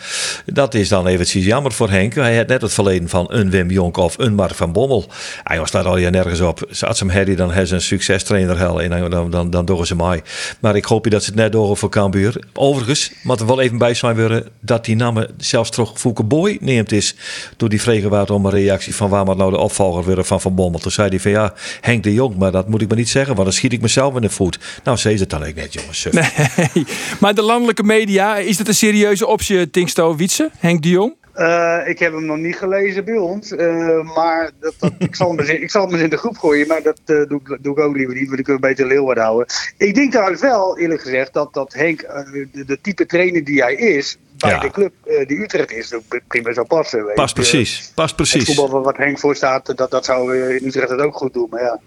[0.46, 2.14] dat is dan eventjes jammer voor Henk.
[2.14, 5.06] Hij had net het verleden van een Wim Jonk of een Mark van Bommel.
[5.42, 6.68] Hij was daar al je nergens op.
[6.80, 8.82] Als hem Harry dan heeft ze een succestrainer hel.
[8.82, 10.22] En dan, dan, dan, dan doen ze mij.
[10.60, 12.42] Maar ik hoop dat ze het net door voor Cambuur.
[12.52, 16.58] Overigens, moet er wel even bij zijn worden dat die namen zelfs toch Fouke Boy
[16.60, 17.14] neemt is.
[17.56, 20.40] Door die vregen waard om een reactie van waar moet nou de opvolger worden van
[20.40, 20.80] Van Bommel.
[20.80, 23.34] Toen zei hij van ja, Henk de Jong, maar dat moet ik maar niet zeggen,
[23.34, 24.58] want dan schiet ik mezelf in de voet.
[24.84, 26.06] Nou, ze het dan ook net, jongens.
[26.10, 26.86] Nee.
[27.20, 30.50] Maar de landelijke media, is dat een serieuze optie, Tinksto Wietse?
[30.58, 31.17] Henk de Jong?
[31.38, 35.28] Eh, ik heb hem nog niet gelezen bij ons, eh, maar dat, dat, ik, zal
[35.30, 37.40] hem eens in, ik zal hem eens in de groep gooien, maar dat eh, doe,
[37.44, 39.46] ik, doe ik ook liever niet, want ik wil beter Leeuwarden houden.
[39.76, 43.74] Ik denk trouwens wel, eerlijk gezegd, dat, dat Henk, de, de type trainer die hij
[43.74, 44.58] is, bij Ja.
[44.58, 44.92] de club
[45.26, 45.94] die Utrecht is,
[46.28, 47.04] prima zou passen.
[47.04, 47.42] weet Past je.
[47.42, 48.54] precies, Het precies.
[48.54, 51.62] voetbal wat Henk voor staat, dat, dat zou in Utrecht het ook goed doen, maar
[51.62, 51.80] ja.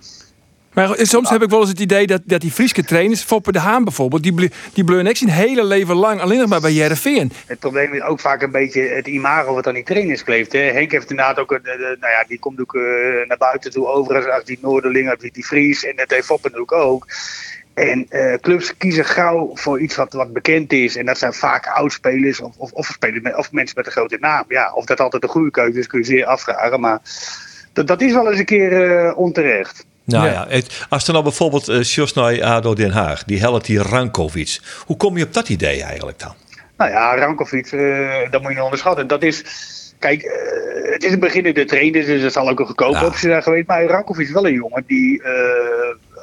[0.74, 3.60] Maar soms heb ik wel eens het idee dat, dat die Frieske trainers, Foppe de
[3.60, 7.32] Haan bijvoorbeeld, die, ble- die bleuren zijn hele leven lang alleen nog maar bij Jereveen.
[7.46, 10.52] Het probleem is ook vaak een beetje het imago wat aan die trainers kleeft.
[10.52, 10.60] Hè.
[10.60, 12.82] Henk heeft inderdaad ook, een, eh, eh, nou ja, die komt ook eh,
[13.28, 15.86] naar buiten toe over als, die Noorderling, als die, die Fries.
[15.86, 17.06] En dat heeft Foppen natuurlijk ook.
[17.74, 20.96] En eh, clubs kiezen gauw voor iets wat, wat bekend is.
[20.96, 24.18] En dat zijn vaak oudspelers of, of, of, spelers met, of mensen met een grote
[24.20, 24.44] naam.
[24.48, 26.80] Ja, of dat altijd een goede keuze is, kun je zeer afvragen.
[26.80, 27.00] Maar
[27.74, 29.86] dat, dat is wel eens een keer eh, onterecht.
[30.06, 30.32] Nou Ja.
[30.32, 34.60] ja, het- als er nou bijvoorbeeld uh, Sjosnij ADO Den Haag, die helpt die Rankovic.
[34.86, 36.34] Hoe kom je op dat idee eigenlijk dan?
[36.78, 39.08] Nou ja, Rankovic, eh dat moet je niet onderschatten.
[39.08, 39.44] Dat is,
[40.00, 43.06] kijk, eh, het is een beginnende trainer, dus dat zal ook een goedkope Ja.
[43.06, 43.68] optie zijn geweest.
[43.68, 45.32] Maar Rankovic is wel een jongen die eh,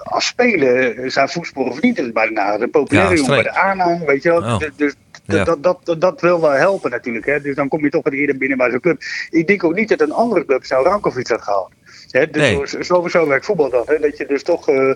[0.02, 1.96] als speler zijn voetsporen verdient.
[1.96, 4.38] Dat is bij de populaire Ja, jongen bij de aanhang, weet je wel.
[4.42, 4.58] Oh.
[4.58, 4.94] Dus-
[5.28, 5.44] Dus Ja.
[5.44, 7.26] dat, dat, dat, dat wil wel helpen natuurlijk.
[7.26, 7.40] Hè.
[7.40, 9.02] Dus dan kom je toch wat eerder binnen bij zo'n club.
[9.30, 11.70] Ik denk ook niet dat een andere club zou Rankovic had gehaald.
[12.10, 13.26] Hè, dus Nee.
[13.26, 13.86] werkt voetbal dat.
[13.86, 14.90] Hè, dat je dus toch eh,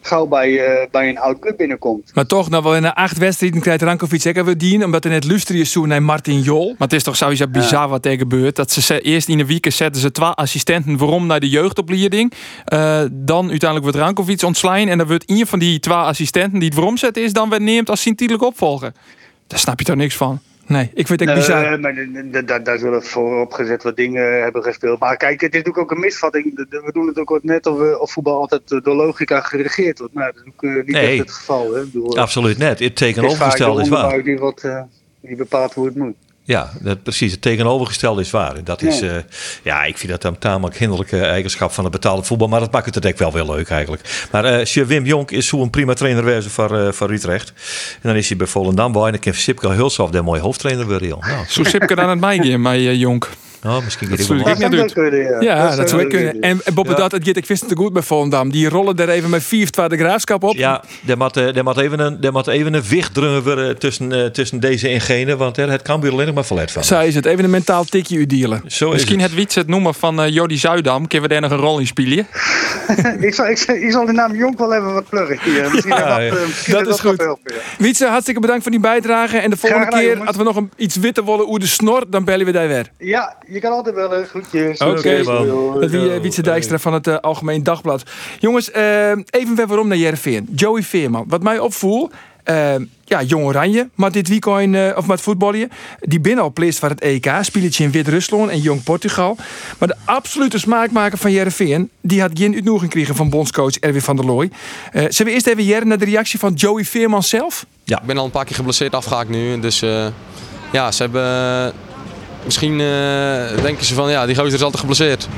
[0.00, 2.10] gauw bij, eh, bij een oud club binnenkomt.
[2.14, 5.10] Maar toch, nou wel in de acht wedstrijden krijgt Rankovic zeker weer dien, omdat er
[5.10, 6.66] net Lustrius zo naar Martin Jol.
[6.66, 8.56] Maar het is toch sowieso bizar wat er gebeurt.
[8.56, 12.32] Dat ze eerst in de week zetten ze twee assistenten waarom naar de jeugdopleiding.
[12.64, 14.88] Eh, dan uiteindelijk wordt Rankovic ontslaan.
[14.88, 17.62] En dan wordt een van die twee assistenten die het waarom zetten is, dan werd
[17.62, 18.92] neemt als zijn tijdelijk opvolger.
[19.46, 20.40] Daar snap je toch niks van.
[20.68, 21.80] Nee, ik vind het Nee, bizar.
[21.80, 24.98] maar d- d- d- daar zullen voorop gezet wat dingen hebben gespeeld.
[25.00, 26.66] Maar kijk, het is natuurlijk ook een misvatting.
[26.70, 29.98] We doen het ook wat net of, we- of voetbal altijd eh, door logica geregeerd
[29.98, 30.14] wordt.
[30.14, 31.08] Maar dat is ook eh, niet Nee.
[31.10, 31.74] echt het geval.
[31.74, 31.84] Hè?
[31.84, 32.68] Bedoel, eh, Absoluut net.
[32.70, 33.98] Het is tegenovergestelde de is waar.
[34.04, 34.82] onderbuik die, wat, eh,
[35.20, 36.14] die bepaalt hoe het moet.
[36.48, 37.32] Ja, dat, precies.
[37.32, 38.54] Het tegenovergestelde is waar.
[38.56, 39.12] En dat is, Ja.
[39.12, 39.22] ja.
[39.62, 42.48] ja, ik vind dat een tamelijk hinderlijke eigenschap van het betaalde voetbal.
[42.48, 44.28] Maar dat maakt het ook wel weer leuk eigenlijk.
[44.30, 47.48] Maar eh Sir Wim Jonk is zo'n prima trainer wezen voor, eh, voor Utrecht.
[47.92, 49.02] En dan is hij bij Volendam bij.
[49.04, 51.08] En dan kan Sipke Hulshoff de mooie hoofdtrainer worden.
[51.08, 51.26] joh.
[51.26, 53.28] Nou, Zo Sipke dan het mij uh, Jonk.
[53.62, 54.16] Nou, misschien wel
[54.92, 56.40] kunnen, Ja, dat zou ik kunnen.
[56.40, 56.94] En, en Ja.
[56.94, 58.50] dat, het gaat ik wist het te goed bij Volendam.
[58.50, 60.54] Die rollen er even met 4 2 de graafschap op.
[60.56, 64.12] Ja, er moet, eh, er moet even een, er moet even een wichtdrummer worden tussen,
[64.12, 65.36] eh, tussen deze en gene.
[65.36, 66.84] Want het kan weer alleen nog maar verlet van.
[66.84, 68.62] Zij is het, even een mentaal tikje uitdealen.
[68.66, 69.28] Zo is Misschien het.
[69.30, 71.06] het wiets het noemen van uh, Jody Zuidam.
[71.06, 72.18] Kunnen we daar nog een rol in spelen?
[73.20, 75.70] ik, zal, ik, zal, ik zal de naam Jonk wel even wat pluggen hier.
[75.72, 76.36] Misschien Ja, dat, ja.
[76.36, 77.20] eh, misschien Dat dat is goed.
[77.20, 77.60] helpen, ja.
[77.78, 79.38] Wietse, hartstikke bedankt voor die bijdrage.
[79.38, 82.04] En de volgende Graag keer, als we nog een, iets witter willen hoe de snor,
[82.10, 82.90] dan bellen we daar weer.
[82.98, 84.26] Ja, je kan altijd bellen.
[84.26, 84.78] Groetjes.
[84.78, 85.46] Oké, Oké, man.
[85.46, 85.80] Doei.
[85.80, 88.02] Dat wie, eh, Wietse Dijkstra van het eh, Algemeen Dagblad.
[88.38, 90.48] Jongens, eh, even weer waarom naar Jereveen.
[90.54, 91.24] Joey Veerman.
[91.28, 92.10] Wat mij opvoel,
[93.04, 96.88] ja, Jong Oranje, maar dit weekend, eh, of met voetballen, die binnen al pleest voor
[96.88, 99.36] het EK, spelletje in Wit-Rusland en Jong Portugal.
[99.78, 104.16] Maar de absolute smaakmaker van Jereveen, die had geen uitnodiging gekregen van bondscoach Erwin van
[104.16, 104.50] der Looy.
[104.92, 107.66] Eh zullen we eerst even jaren naar de reactie van Joey Veerman zelf?
[107.84, 109.60] Ik ben al een paar keer geblesseerd afgehaakt nu.
[109.60, 110.06] Dus eh,
[110.72, 111.72] ja, ze hebben.
[112.48, 115.28] Misschien eh, denken ze van ja, die gozer is altijd geblesseerd.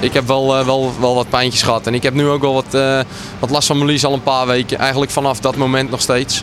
[0.00, 1.86] Ik heb wel, eh, wel, wel wat pijntjes gehad.
[1.86, 3.00] En ik heb nu ook wel wat, eh,
[3.38, 4.78] wat last van mijn lies al een paar weken.
[4.78, 6.42] Eigenlijk vanaf dat moment nog steeds.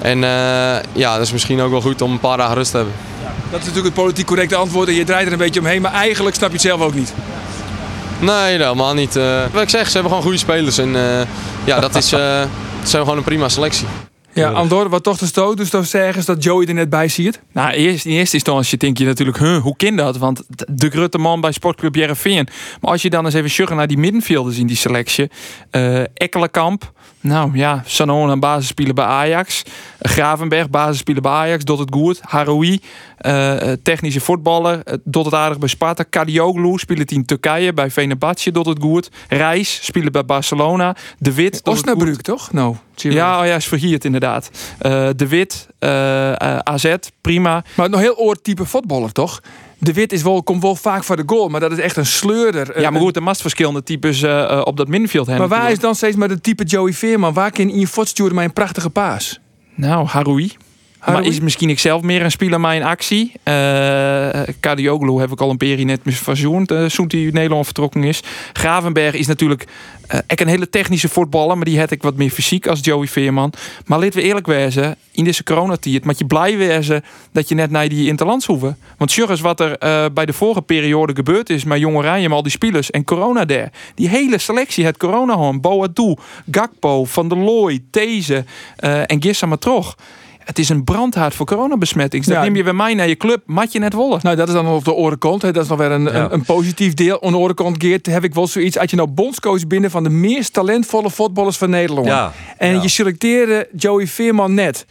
[0.00, 0.18] En
[0.92, 2.94] ja, dat is misschien ook wel goed om een paar dagen rust te hebben.
[3.50, 5.92] Dat is natuurlijk het politiek correcte antwoord en je draait er een beetje omheen, maar
[5.92, 7.12] eigenlijk snap je het zelf ook niet.
[8.18, 9.14] Nee, helemaal niet.
[9.52, 10.78] wat ik zeg, ze hebben gewoon goede spelers.
[10.78, 10.96] En
[11.64, 13.86] ja, dat is, ze hebben gewoon een prima selectie.
[14.34, 17.08] Ja, Andor, wat toch de stoot, dus dan zeggen ze dat Joey er net bij
[17.08, 17.40] ziet.
[17.52, 20.16] Nou, eerst, in eerste instantie denk je natuurlijk, huh, hoe kan dat?
[20.16, 22.48] Want de grote man bij Sportclub Jereveen.
[22.80, 25.30] Maar als je dan eens even sjuggen naar die middenvelders in die selectie.
[25.70, 29.62] eh Ekkelenkamp, nou ja, Sanon aan basisspeler bij Ajax.
[30.00, 32.20] Gravenberg, basisspeler bij Ajax, doet het goed.
[32.22, 32.80] Haroui,
[33.16, 36.02] eh, technische voetballer, eh, doet het aardig bij Sparta.
[36.02, 39.10] Kadioglu speelt in Turkije bij Venebatje, doet het goed.
[39.28, 40.96] Reis, speelt bij Barcelona.
[41.18, 41.60] De Wit.
[41.64, 42.52] Osnabrück, toch?
[42.52, 44.50] Nou, Ja, oh ja, is verhierd inderdaad.
[44.78, 47.64] Eh, de Wit, eh, eh, AZ, prima.
[47.76, 49.40] Maar nog heel oortype voetballer, toch?
[49.82, 52.06] De Wit is wel, komt wel vaak voor de goal, maar dat is echt een
[52.06, 52.80] sleurder.
[52.80, 55.48] Ja, maar goed, er mast verschillende types eh, eh, op dat middenveld hebben.
[55.48, 57.32] Maar waar is dan steeds maar de type Joey Veerman?
[57.32, 59.40] Waar kan je voortsturen met een prachtige paas?
[59.74, 60.52] Nou, Haroui.
[61.06, 63.32] Maar is misschien ik zelf meer een speler maar in actie.
[63.44, 63.54] Uh,
[64.60, 66.70] Kadioglu heb ik al een peri net verzoend.
[66.70, 68.22] Uh, toen hij in Nederland vertrokken is.
[68.52, 69.66] Gravenberg is natuurlijk
[70.14, 71.56] uh, echt een hele technische voetballer.
[71.56, 73.52] Maar die had ik wat meer fysiek als Joey Veerman.
[73.86, 74.96] Maar laten we eerlijk wezen.
[75.12, 76.04] In deze coronatijd.
[76.04, 78.78] Maar je blij wezen dat je net naar die interlands hoeven.
[78.96, 81.64] Want eens wat er uh, bij de vorige periode gebeurd is.
[81.64, 82.90] Met Jong Oranje, met al die spelers.
[82.90, 83.72] En corona daar.
[83.94, 84.84] Die hele selectie.
[84.84, 85.60] Het corona gewoon.
[85.60, 86.16] Boadu,
[86.50, 88.44] Gakpo, Van der Looy, These
[89.06, 89.96] en Gissa Matroch.
[90.44, 92.24] Het is een brandhaard voor coronabesmetting.
[92.24, 92.42] Dat Ja.
[92.42, 94.18] neem je bij mij naar je club, mat je net wollen.
[94.22, 95.42] Nou, dat is dan op de orenkant.
[95.42, 95.52] hè.
[95.52, 96.10] Dat is nog weer een, Ja.
[96.14, 97.22] een, een positief deel.
[97.22, 98.78] Aan de orenkant, Geert, heb ik wel zoiets.
[98.78, 102.06] Als je nou bondscoach binnen van de meest talentvolle voetballers van Nederland.
[102.06, 102.82] Ja, En ja.
[102.82, 104.86] je selecteerde Joey Veerman net.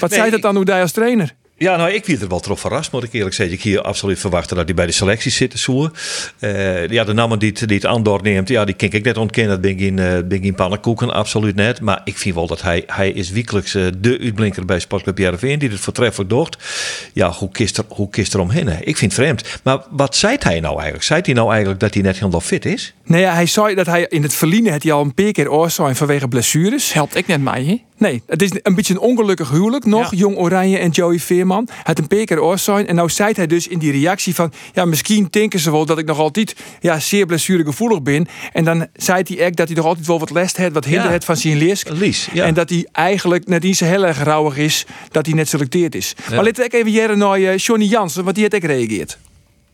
[0.00, 1.34] Wat Nee, zei dat dan hoe hij als trainer?
[1.62, 3.54] Ja, nou, ik werd er wel trof verrast, moet ik eerlijk zeggen.
[3.54, 5.58] Ik hier absoluut verwachten dat hij bij de selectie zit.
[5.58, 5.90] Zo.
[6.40, 9.16] Uh, ja, de namen die het, die het Andor neemt, ja, die kan ik net
[9.16, 9.52] ontkennen.
[9.52, 11.80] Dat ben ik in, uh, ben ik in pannenkoeken, absoluut net.
[11.80, 15.58] Maar ik vind wel dat hij, hij is wekelijks uh, de uitblinker bij Sportclub Jereveen,
[15.58, 16.58] die het voortreffelijk doet.
[17.12, 18.68] Ja, hoe kist er, hoe kist er omheen?
[18.68, 19.60] Ik vind het vreemd.
[19.62, 21.04] Maar wat zei hij nou eigenlijk?
[21.04, 22.94] Zei hij nou eigenlijk dat hij net helemaal fit is?
[23.04, 25.70] Nee, ja, hij zei dat hij in het verliezen het hij al een paar keer
[25.94, 26.92] vanwege blessures.
[26.92, 27.82] Helpt ik net mij, hè?
[27.96, 30.14] Nee, het is een beetje een ongelukkig huwelijk nog.
[30.14, 31.49] Jong Oranje en Joey Veerman.
[31.82, 32.86] Het een keer zijn.
[32.86, 34.52] En nou zei hij dus in die reactie van...
[34.72, 38.28] Ja, misschien denken ze wel dat ik nog altijd ja, zeer blessuregevoelig ben.
[38.52, 40.72] En dan zei hij echt dat hij nog altijd wel wat last heeft.
[40.72, 41.10] Wat hinder Ja.
[41.10, 41.58] het van zijn.
[41.88, 42.44] Lies, ja.
[42.44, 45.94] En dat hij eigenlijk net niet zo heel erg rouwig is dat hij net selecteerd
[45.94, 46.14] is.
[46.30, 49.18] Maar laten we ook even jaren naar eh, Johnny Jansen, want die heeft ook gereageerd.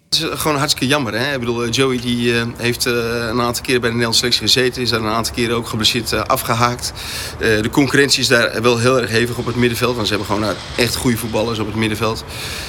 [0.08, 1.14] Het is gewoon hartstikke jammer.
[1.18, 1.32] Hè?
[1.32, 2.92] Ik bedoel, eh, Joey die, eh, heeft eh,
[3.28, 4.82] een aantal keren bij de Nederlandse selectie gezeten.
[4.82, 6.92] Is daar een aantal keren ook geblesseerd eh, afgehaakt.
[7.38, 9.94] Eh, de concurrentie is daar wel heel erg hevig op het middenveld.
[9.94, 12.24] Want ze hebben gewoon nou, echt goede voetballers op het middenveld.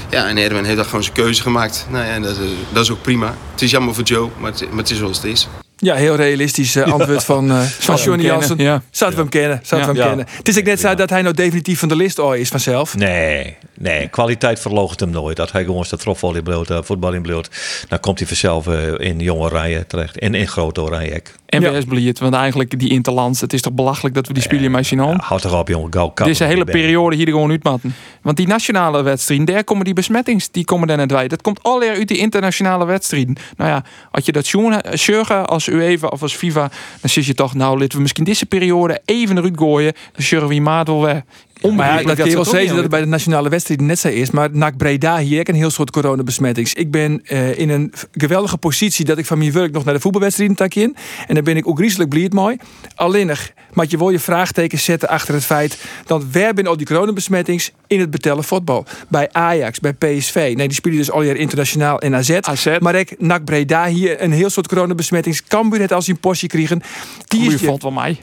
[0.09, 1.85] Ja, en Erwin heeft daar gewoon zijn keuze gemaakt.
[1.89, 3.35] Nou ja, dat, is- dat is ook prima.
[3.51, 5.47] Het is jammer voor Joe, maar het, maar het is zoals het is.
[5.79, 8.57] Ja, heel realistisch eh, antwoord van, eh van Johnny Jansen.
[8.57, 8.81] ja.
[8.91, 9.59] Zouden we hem kennen?
[9.63, 10.27] Zouden we hem kennen?
[10.37, 12.95] Het is ook net zo dat hij nou definitief van de list al is vanzelf.
[12.95, 15.37] Nee, nee, kwaliteit verloogt hem nooit.
[15.37, 17.49] Dat hij gewoon staat trofval in bloot, uh, voetbal in bloot.
[17.87, 20.19] Dan komt hij vanzelf eh, in jonge oranje terecht.
[20.19, 21.21] En in grote oranje.
[21.47, 21.71] En Ja.
[22.19, 25.15] want eigenlijk die interlands, het is toch belachelijk dat we die spelen met z'n Ja,
[25.17, 25.93] houd toch op, jongen.
[25.93, 27.95] Gauw kappen Deze hele periode hier er gewoon uitmatten.
[28.21, 31.27] Want die nationale wedstrijden, daar komen die besmettings, die komen daar net bij.
[31.27, 33.35] Dat komt al uit die internationale wedstrijden.
[33.57, 34.45] Nou ja, als je dat
[34.93, 38.45] zorgen als UEFA of als FIFA, dan zeg je toch, nou, laten we misschien deze
[38.45, 39.93] periode even eruit gooien.
[40.11, 41.21] Dan zorgen we maat wel weg.
[41.61, 44.31] Maar ja, dat kun je wel dat het bij de nationale wedstrijden net zo is.
[44.31, 46.73] Maar NAC Breda hier ook een heel soort coronabesmettings.
[46.73, 49.99] Ik ben eh, in een geweldige positie dat ik van mijn werk nog naar de
[49.99, 50.95] voetbalwedstrijden tak in.
[51.27, 52.57] En daar ben ik ook griezelig blij mooi.
[52.95, 56.77] Alleen nog, maar je wil je vraagtekens zetten achter het feit dat waar ben al
[56.77, 58.85] die coronabesmettings in het betellen voetbal.
[59.07, 60.53] Bij Ajax, bij PSV.
[60.55, 62.29] Nee, die spelen dus al jaar internationaal in AZ.
[62.41, 62.77] AZ.
[62.79, 65.43] Maar ik NAC Breda hier een heel soort coronabesmettings.
[65.43, 66.81] Cambuur het als die een.
[67.27, 68.19] Die Cambuur is valt wel mij.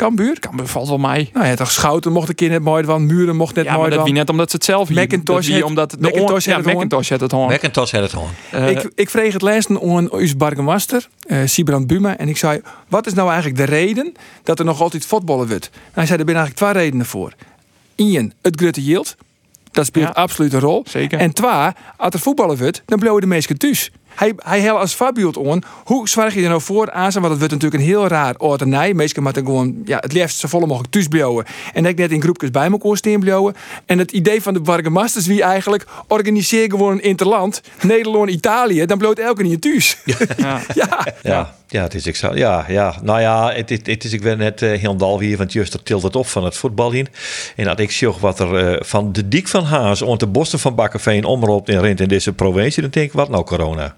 [0.00, 0.38] Cambuur?
[0.38, 1.30] Cambuur valt wel mij.
[1.32, 3.06] Nou ja, toch Schouten mocht een keer net mooi van.
[3.06, 4.96] Muren mocht net Ja, maar mooi dat wie net omdat ze het zelf hier.
[4.96, 7.52] Macintosh wie omdat de Macintosh ja, heeft het Macintosh gewoon.
[7.52, 8.30] McIntosh had het gewoon.
[8.50, 12.16] Eh, ik, ik vreeg het laatst aan ons bargemaster, eh Sibrand Buma.
[12.16, 15.70] En ik zei, wat is nou eigenlijk de reden dat er nog altijd voetballen wordt?
[15.72, 17.32] Nou, hij zei, er zijn eigenlijk twee redenen voor.
[17.96, 19.16] Eén, het grote yield.
[19.70, 20.12] Dat speelt Ja.
[20.22, 20.84] absoluut een rol.
[20.88, 21.18] Zeker.
[21.18, 21.50] En twee,
[21.96, 23.90] als er voetballen wordt, dan blijven de meesten thuis.
[24.14, 25.62] Hij, hij hel als voorbeeld aan.
[25.84, 27.12] Hoe zorg je er nou voor aan?
[27.12, 28.94] Want het wordt natuurlijk een heel raar ordernij.
[28.94, 31.44] Meestal moeten gewoon ja, het liefst zo volle mogelijk thuis blijven.
[31.72, 33.54] En ik net in groepjes bij elkaar staan blijven.
[33.86, 37.62] En het idee van de Bargemasters wie eigenlijk organiseer gewoon een interland.
[37.80, 38.86] Nederland, Italië.
[38.86, 39.96] Dan bloot elke niet thuis.
[40.36, 40.60] ja.
[40.74, 41.06] ja.
[41.22, 42.36] Ja, ja, het is exact.
[42.36, 45.36] Ja, ja, nou ja, het, het, het is ik ben net uh, heel dal hier,
[45.36, 47.08] want Juster tilt het op van het voetbal in.
[47.56, 50.58] En dat ik zie wat er eh, van de dik van Haas ont de bosten
[50.58, 53.96] van Bakkenveen omroopt en rent in deze provincie, dan denk ik, wat nou corona?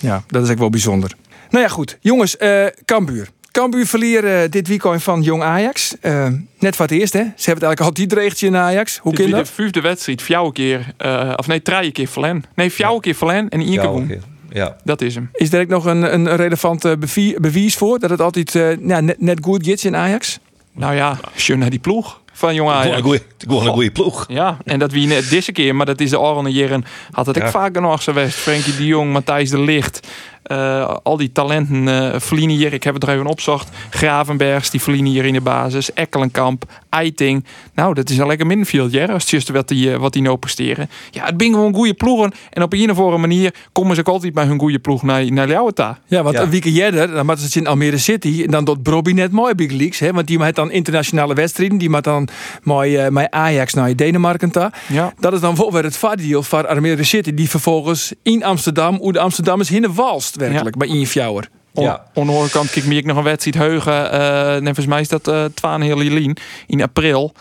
[0.00, 1.12] Ja, dat is ook wel bijzonder.
[1.50, 1.98] Nou ja, goed.
[2.00, 3.28] Jongens, eh Cambuur.
[3.52, 5.96] Cambuur verlieren dit weekend van Jong Ajax.
[6.00, 6.26] Eh,
[6.58, 7.18] net voor het eerst, hè?
[7.18, 8.98] Ze hebben het eigenlijk altijd regeltje in Ajax.
[8.98, 9.46] Hoe Dit kan is dat?
[9.46, 12.44] de vijfde wedstrijd, fjouwe keer, eh, of nee, drie keer verlen.
[12.54, 14.02] Nee, fjouwe keer verlen en één keer Ja, woen.
[14.02, 14.18] oké.
[14.50, 14.76] ja.
[14.84, 15.28] Dat is hem.
[15.32, 16.92] Is er ook nog een, een relevant eh,
[17.38, 20.38] bewijs voor dat het altijd eh, ja, net, net goed gaat in Ajax?
[20.72, 22.96] Nou ja, schön naar die ploeg van Jong Ajax.
[22.96, 24.24] een goeie- Gewoon een goede ploeg.
[24.28, 27.36] Ja, en dat wie net deze keer, maar dat is de oranje jaren had het
[27.36, 27.50] Ja.
[27.50, 28.34] vaker nog geweest.
[28.36, 30.08] Frenkie de Jong, Matthijs de Licht,
[30.44, 32.72] eh, al die talenten eh verliezen hier.
[32.72, 33.68] Ik heb het er even opzocht.
[33.90, 35.92] Gravenbergs, die verliezen hier in de basis.
[35.92, 37.44] Ekkelenkamp, Eiting.
[37.74, 40.22] Nou, dat is een lekker middenveld, ja, als het juist wat die, eh, wat die
[40.22, 40.90] nou presteren.
[41.10, 42.32] Ja, het bingen gewoon goede ploegen.
[42.50, 45.32] En op een of andere manier komen ze ook altijd bij hun goede ploeg naar,
[45.32, 45.98] naar Ljouweta.
[46.06, 46.42] Ja, want Ja.
[46.42, 48.42] een week eerder, dan moeten ze in Almere City.
[48.44, 49.98] En dan doet Brobby net mooi Big Leagues.
[49.98, 50.12] Hè?
[50.12, 51.78] Want die maakt dan internationale wedstrijden.
[51.78, 52.28] Die maakt dan
[52.62, 54.50] mooi met Ajax naar Denemarken.
[54.50, 54.72] Ta.
[54.88, 55.12] Ja.
[55.18, 57.34] Dat is dan wel weer het voordeel van Almere City.
[57.34, 60.76] Die vervolgens in Amsterdam, hoe de Amsterdammers hinnen walst werkelijk.
[60.76, 61.48] Bij Ian Fjouwer.
[61.74, 61.92] On, Ja.
[62.14, 64.10] Aan de andere kant kijk me ik nog een wedstrijd heugen.
[64.10, 67.34] en volgens mij is dat eh Twaan heel Jelien in april.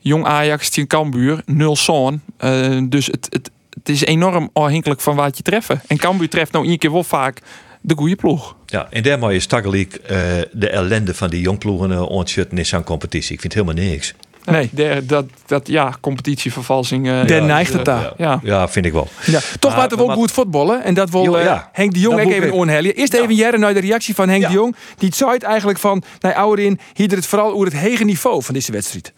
[0.00, 2.20] Jong Ajax tegen Cambuur, 0 zoon.
[2.36, 5.80] Eh, dus het, het, het is enorm afhankelijk van wat je treffen.
[5.86, 7.40] En Cambuur treft nou één keer wel vaak
[7.80, 8.56] de goede ploeg.
[8.66, 10.08] Ja, en daarmee is Taggeliek uh,
[10.52, 13.34] de ellende van die jongploegen uh, ontschutten in zo'n competitie.
[13.34, 14.14] Ik vind helemaal niks.
[14.44, 17.06] Nee, de, dat, dat ja, competitievervalsing.
[17.08, 18.12] eh, Der ja, neigt het eh, daar.
[18.16, 18.40] Ja.
[18.42, 19.08] Ja, vind ik wel.
[19.26, 20.84] Ja, toch laten we ook goed voetballen.
[20.84, 21.68] En dat wil Jo, eh, ja.
[21.72, 22.94] Henk de Jong ook even onhellen.
[22.94, 24.48] Eerst even jaren naar de reactie van Henk Ja.
[24.48, 24.76] de Jong.
[24.96, 28.42] Die het zei het eigenlijk van, nou ouderin, hier het vooral over het hege niveau
[28.42, 29.12] van deze wedstrijd.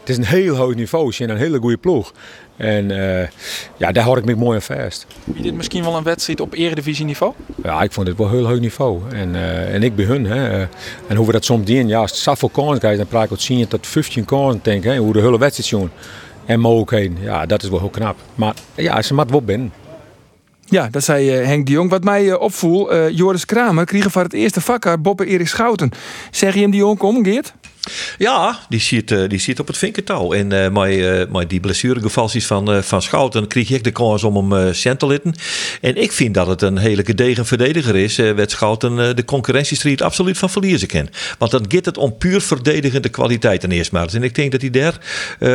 [0.00, 1.10] Het is een heel hoog niveau.
[1.10, 2.12] Ze zijn een hele goede ploeg.
[2.58, 3.28] En eh,
[3.76, 5.06] ja, daar houd ik me mooi aan vast.
[5.24, 7.32] Wie dit misschien wel een wedstrijd op eredivisieniveau?
[7.62, 9.00] Ja, ik vond het wel een heel hoog niveau.
[9.12, 10.26] En, eh, en ik bij hun.
[10.26, 10.66] Hè.
[11.06, 11.88] En hoe we dat soms doen.
[11.88, 14.84] Ja, als het zoveel kansen krijgen, dan praat ik wat 10 tot 15 kansen, denk
[14.84, 14.90] ik.
[14.90, 14.98] Hè.
[14.98, 15.90] Hoe de hele wedstrijd zien.
[16.46, 17.16] en mogelijkheden.
[17.20, 18.16] Ja, dat is wel heel knap.
[18.34, 19.72] Maar ja, ze moet wel binnen.
[20.70, 21.90] Ja, dat zei eh, Henk de Jong.
[21.90, 25.90] Wat mij uh, opvoel, eh, Joris Kramer kreeg voor het eerste vakker Boppe Erik Schouten.
[26.30, 27.54] Zeg je hem die Jong kom, Geert?
[28.18, 30.32] Ja, die zit, uh, die zit op het vinkertouw.
[30.32, 34.66] En uh, uh, met die blessuregevalsies van, van Schouten kreeg ik de kans om hem
[34.84, 35.34] uh, te litten.
[35.80, 38.16] En ik vind dat het een hele gedegen verdediger is.
[38.16, 41.08] Werd Schouten de concurrentiestreet absoluut van verliezen kan.
[41.38, 44.08] Want dan gaat het om puur verdedigende kwaliteiten eerst maar.
[44.12, 44.98] En ik denk dat hij daar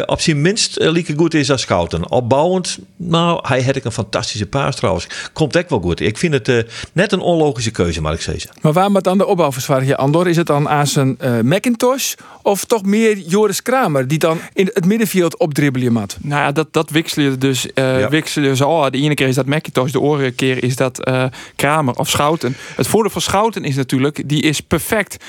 [0.06, 2.12] op zijn minst lieke goed is als Schouten.
[2.12, 5.08] Opbouwend, nou, hij had ik een fantastische paas trouwens.
[5.34, 6.00] Komt echt wel goed.
[6.00, 8.50] Ik vind het net een onlogische keuze, maar ik zeggen.
[8.62, 10.28] Maar waar moet dan de opbouw verzwaar Andor?
[10.28, 12.14] Is het dan aan zijn Macintosh?
[12.46, 16.18] Of toch meer Joris Kramer, die dan in het middenveld opdribbelen mat?
[16.22, 17.66] Nou ja, dat, dat wisselen dus.
[17.66, 18.10] Uh, ja.
[18.10, 18.92] wisselen ze al.
[18.92, 22.56] De ene keer is dat McIntosh, de andere keer is dat uh, Kramer of Schouten.
[22.76, 25.24] Het voordeel van Schouten is natuurlijk, die is perfect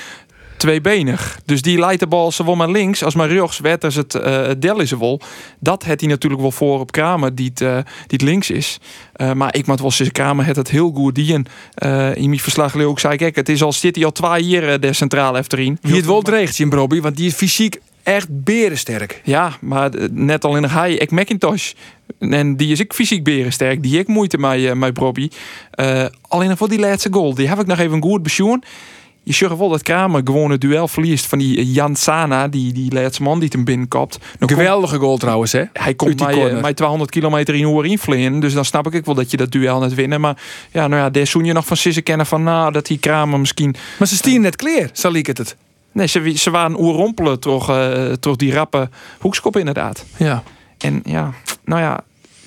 [0.57, 1.39] tweebenig.
[1.45, 4.47] Dus die leidt de bal zowel maar links als maar rechts werd als het uh,
[4.57, 5.21] del is wel.
[5.59, 8.79] Dat heeft hij natuurlijk wel voor op Kramer die het, uh, die het links is.
[9.17, 11.45] Uh, maar ik moet wel zeggen, Kramer het het heel goed die in
[12.29, 15.37] mijn verslag ook zei ik, het is al zit hij al twee jaar de centrale
[15.37, 15.77] efterin.
[15.81, 19.21] Wie het wel dreigt in Bobby, want die is fysiek echt berensterk.
[19.23, 21.71] Ja, maar net al in de haai, ik Macintosh.
[22.19, 23.83] En die is ik fysiek berensterk.
[23.83, 25.29] Die ik moeite met, met Bobby.
[26.27, 28.63] alleen voor die laatste goal, die heb ik nog even goed besjoen
[29.25, 32.93] je zag wel dat Kramer gewoon het duel verliest van die Jan Sana, die, die
[32.93, 34.19] laatste man die hem binnenkapt.
[34.39, 35.63] Een geweldige goal trouwens, hè?
[35.73, 39.31] Hij komt mij, mij 200 kilometer in uur invliegen, dus dan snap ik wel dat
[39.31, 40.21] je dat duel net winnen.
[40.21, 40.37] Maar
[40.71, 43.39] ja, nou ja, daar zoen je nog van Sisse kennen van, nou, dat die Kramer
[43.39, 43.75] misschien...
[43.99, 45.55] Maar ze stieren net kleer, zal ik het het?
[45.91, 50.05] Nee, ze, ze waren oerrompelen toch, uh, toch die rappe hoekskop inderdaad.
[50.17, 50.43] Ja.
[50.77, 51.33] En ja,
[51.63, 52.03] nou ja,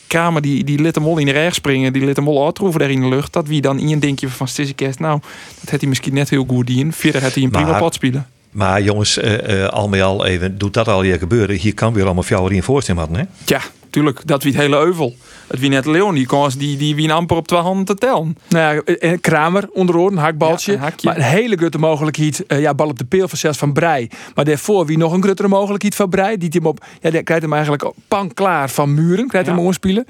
[0.08, 1.92] Kramer die, die liet hem al in de reg springen.
[1.92, 3.32] Die liet hem al uitroeven daar in de lucht.
[3.32, 4.98] Dat wie dan in een denkje van Stissikest.
[4.98, 5.20] Nou,
[5.60, 6.92] dat had hij misschien net heel goed in.
[6.92, 8.26] Verder had hij een prima pot spelen.
[8.50, 11.56] Maar jongens, uh, uh, al met al even, doet dat al hier gebeuren.
[11.56, 13.54] Hier kan weer allemaal jou in voorstelling hadden, hè?
[13.54, 14.20] Ja, tuurlijk.
[14.24, 15.16] Dat wie het hele euvel.
[15.48, 18.36] Het wie net Leon, die kon die, die wie amper op twee handen te tellen.
[18.48, 20.72] Nou ja, en Kramer onderhoor, een hakbaltje.
[20.72, 22.44] Ja, een maar een hele grote mogelijkheid.
[22.48, 24.08] Uh, ja, bal op de peel van zelfs van Brei.
[24.34, 26.36] Maar daarvoor wie nog een grotere mogelijkheid van Brei.
[26.36, 29.28] Die hem op, ja, die krijgt hem eigenlijk pan klaar van Muren.
[29.28, 29.54] Krijgt ja.
[29.54, 30.06] hem omspelen.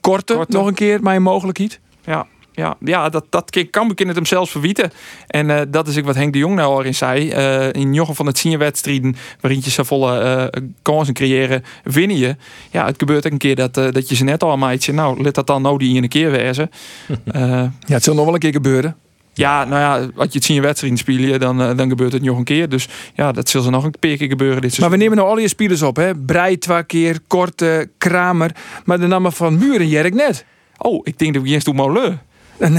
[0.00, 1.80] Korte, Korte, nog een keer mijn mogelijkheid.
[2.04, 2.26] Ja
[2.58, 4.90] ja, ja dat, dat kan ik het hem zelfs verwieten.
[5.26, 7.32] En uh, dat is ook wat Henk de Jong nou al in zei.
[7.32, 12.36] Uh, in Jochen van het wedstrijden waarin je zo volle uh, kansen creëren, winnen je.
[12.70, 15.22] Ja, het gebeurt ook een keer dat, dat je ze net al een maatje, nou,
[15.22, 16.70] let dat dan nou die in een keer wezen.
[17.32, 18.96] ja, het zal nog wel een keer gebeuren.
[19.32, 22.38] Ja, nou ja, als je het zien je wedstrijd spelen, dan, dan gebeurt het nog
[22.38, 22.68] een keer.
[22.68, 24.60] Dus ja, dat zal ze nog een paar keer gebeuren.
[24.60, 26.14] Dit maar we nemen nou al je spelers op, hè?
[26.14, 28.50] Brei twee keer, Korte, Kramer.
[28.84, 30.44] Maar de namen van Muren jerk net.
[30.78, 32.18] Oh, ik denk dat we eerst doen.
[32.68, 32.70] Nee,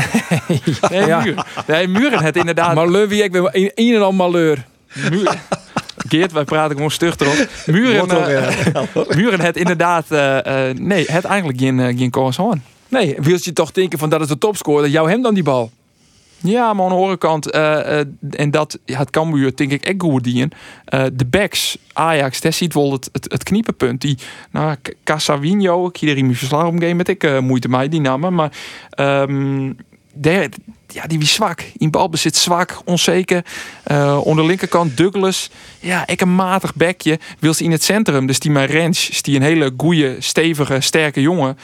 [0.89, 1.23] nee, ja.
[1.23, 1.45] muur.
[1.67, 2.75] nee, muren het inderdaad.
[2.75, 4.65] Malheur, wie ik ben een en al malheur.
[5.09, 5.37] Muur.
[6.07, 7.47] Geert, wij praten gewoon stug erop.
[7.65, 8.81] Muren, uh,
[9.17, 12.63] muren het inderdaad, uh, uh, nee, het eigenlijk geen, uh, geen kans aan.
[12.87, 15.43] Nee, wil je toch denken van dat is de topscorer, dat jou hem dan die
[15.43, 15.71] bal?
[16.41, 17.99] Ja, maar aan de andere kant, uh, uh,
[18.31, 20.27] en dat ja, het Cambuur denk ik echt goed.
[20.27, 20.45] Uh,
[21.13, 24.01] de backs, Ajax, daar ziet wel het, het, het kniepenpunt.
[24.01, 24.17] Die,
[24.51, 28.51] nou, Casavinho, ik hier in mijn verslag omgeven met ik moeite mij die namen, maar
[28.95, 29.77] um,
[30.87, 31.63] ja, die wie zwak.
[31.77, 33.45] In balbezit zwak, onzeker.
[34.23, 35.49] Onder de linkerkant Douglas.
[35.79, 37.19] Ja, ik een matig bekje.
[37.39, 38.25] Wil ze in het centrum.
[38.25, 41.57] Dus die range is die een hele goede, stevige, sterke jongen.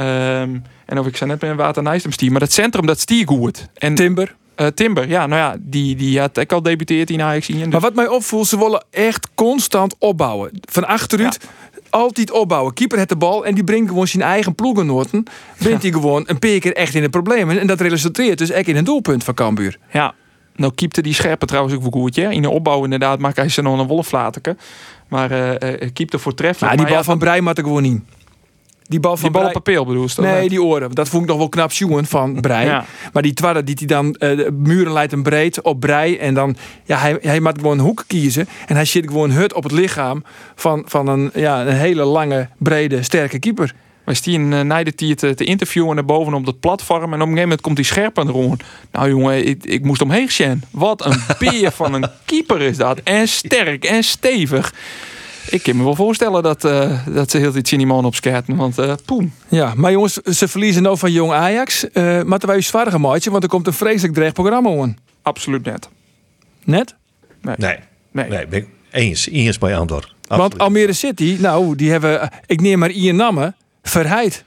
[0.00, 2.30] Um, en of ik zei net bij een Waternijstem stier.
[2.30, 3.68] Maar dat centrum, dat stier goed.
[3.74, 4.34] En Timber.
[4.56, 7.46] Uh, Timber, ja, nou ja, die, die had ik al debuteerd in Ajax.
[7.46, 7.66] Dus...
[7.66, 10.50] Maar wat mij opvoelt, ze willen echt constant opbouwen.
[10.70, 11.48] Van achteruit ja.
[11.90, 12.74] altijd opbouwen.
[12.74, 15.24] Keeper heeft de bal en die brengt gewoon zijn eigen ploegenoten.
[15.58, 17.60] Brengt hij gewoon een paar keer echt in de problemen.
[17.60, 19.78] En dat resulteert dus echt in een doelpunt van Cambuur.
[19.92, 20.14] Ja,
[20.54, 22.14] nou keepte die scherpe trouwens ook wel goed.
[22.14, 22.30] Ja?
[22.30, 24.56] In de opbouw inderdaad maakt hij ze nog een wolflateke.
[25.08, 26.78] Maar uh, keepte voortreffelijk.
[26.78, 28.02] Ja, die bal van Breij gewoon niet.
[28.88, 30.22] Die bal van die bal op papeel bedoel je?
[30.22, 30.90] Nee, die oren.
[30.90, 32.66] Dat vond ik nog wel knap zoen van Brei.
[32.66, 32.84] Ja.
[33.12, 36.56] Maar die twarre die hij dan uh, muren leidt hem breed op Brei en dan
[36.84, 39.72] ja hij hij moet gewoon een hoek kiezen en hij zit gewoon hut op het
[39.72, 43.74] lichaam van, van een ja een hele lange brede sterke keeper.
[44.06, 47.02] Wij stien uh, Nijde te, te interviewen naar boven op het platform.
[47.02, 48.62] En op een gegeven moment komt die scherp aan de rond.
[48.92, 50.62] Nou jongen, ik, ik moest omheen zien.
[50.70, 51.20] Wat een
[51.50, 53.00] beer van een keeper is dat.
[53.04, 54.74] En sterk en stevig.
[55.50, 58.56] Ik kan me wel voorstellen dat, uh, dat ze heel die man opskerten.
[58.56, 59.32] Want uh, poem.
[59.48, 61.84] Ja, maar jongens, ze verliezen nou van jong Ajax.
[61.92, 64.96] Uh, maar terwijl je zwaarder maatje, want er komt een vreselijk dreig programma aan.
[65.22, 65.88] Absoluut net.
[66.64, 66.94] Net?
[67.42, 67.56] Nee.
[67.58, 67.78] Nee.
[68.10, 68.28] nee.
[68.28, 69.28] nee ben ik eens.
[69.28, 70.14] Eens bij Andor.
[70.28, 74.44] Want Almere City, nou, die hebben, ik neem maar Ian Namme, verheid.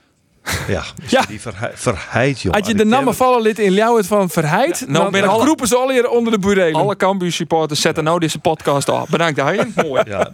[0.68, 1.22] Ja, Ja.
[1.28, 2.52] die verheid, verheid joh.
[2.52, 5.30] Als je de namen vallen lid in Ljouwert van Verheid, Ja, nou dan, ben dan
[5.30, 6.80] alle- groepen ze al hier onder de burelen.
[6.80, 9.08] Alle Cambuur supporters zetten nou deze podcast af.
[9.08, 9.72] Bedankt, Hein.
[9.86, 10.02] Mooi.
[10.06, 10.30] Ja,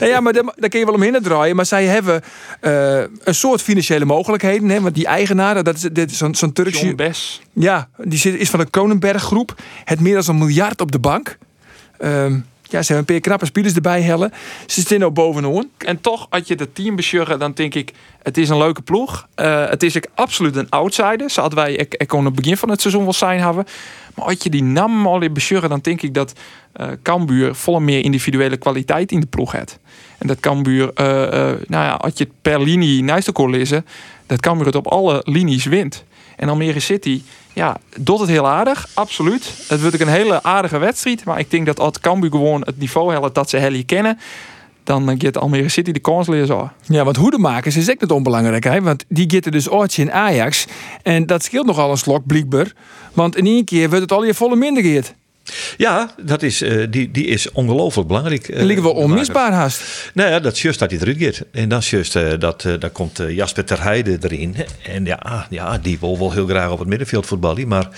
[0.00, 1.56] Nee, ja, maar daar, kun je wel omheen draaien.
[1.56, 2.22] Maar zij hebben
[2.60, 4.68] eh, een soort financiële mogelijkheden.
[4.68, 6.84] Hè, want die eigenaar, dat is, dit zo'n zo'n Turkse...
[6.84, 7.40] John Bes.
[7.52, 9.54] Ja, die zit, is van de Kronenberg groep.
[9.84, 11.38] Het meer dan een miljard op de bank.
[11.98, 12.38] Ehm,
[12.70, 14.32] ja, ze hebben een paar knappe spelers erbij hellen.
[14.66, 15.68] Ze zitten ook bovenaan.
[15.78, 17.92] En toch, als je het team beschurren, dan denk ik,
[18.22, 19.28] het is een leuke ploeg.
[19.34, 21.30] Eh, het is ik absoluut een outsider.
[21.30, 23.66] Zoals wij ik, ik kon het begin van het seizoen wel zijn hebben.
[24.14, 25.36] Maar als je die naam al in
[25.68, 26.32] dan denk ik dat
[26.72, 29.78] eh Cambuur volle meer individuele kwaliteit in de ploeg heeft.
[30.18, 31.04] En dat Cambuur, eh,
[31.66, 33.86] nou ja, als je het per linie naast elkaar lezen,
[34.26, 36.04] dat Cambuur het op alle linies wint.
[36.36, 37.22] En Almere City,
[37.58, 39.52] ja, doet het heel aardig, absoluut.
[39.68, 41.24] Het wordt ook een hele aardige wedstrijd.
[41.24, 44.18] Maar ik denk dat als Cambuur gewoon het niveau helpt dat ze Helly kennen,
[44.84, 46.70] dan eh, gaat Almere City de kans zo.
[46.86, 48.64] Ja, want hoedemakers is echt niet onbelangrijk.
[48.64, 48.82] Hè?
[48.82, 50.66] Want die gitten dus oortje in Ajax.
[51.02, 52.72] En dat scheelt nogal een slok, blijkbaar.
[53.12, 55.14] Want in één keer wordt het al je volle minder geert.
[55.76, 58.52] Ja dat is, eh, die, die is ongelooflijk belangrijk.
[58.54, 60.10] Dat ligt wel uh, onmisbaar haast.
[60.14, 61.46] Nou ja, dat is juist dat hij eruit gaat.
[61.52, 64.56] En dan is juist eh, dat eh, dan komt Jasper Terheide erin.
[64.82, 67.68] En ja, ja, die wil wel heel graag op het middenveld voetballen.
[67.68, 67.88] Maar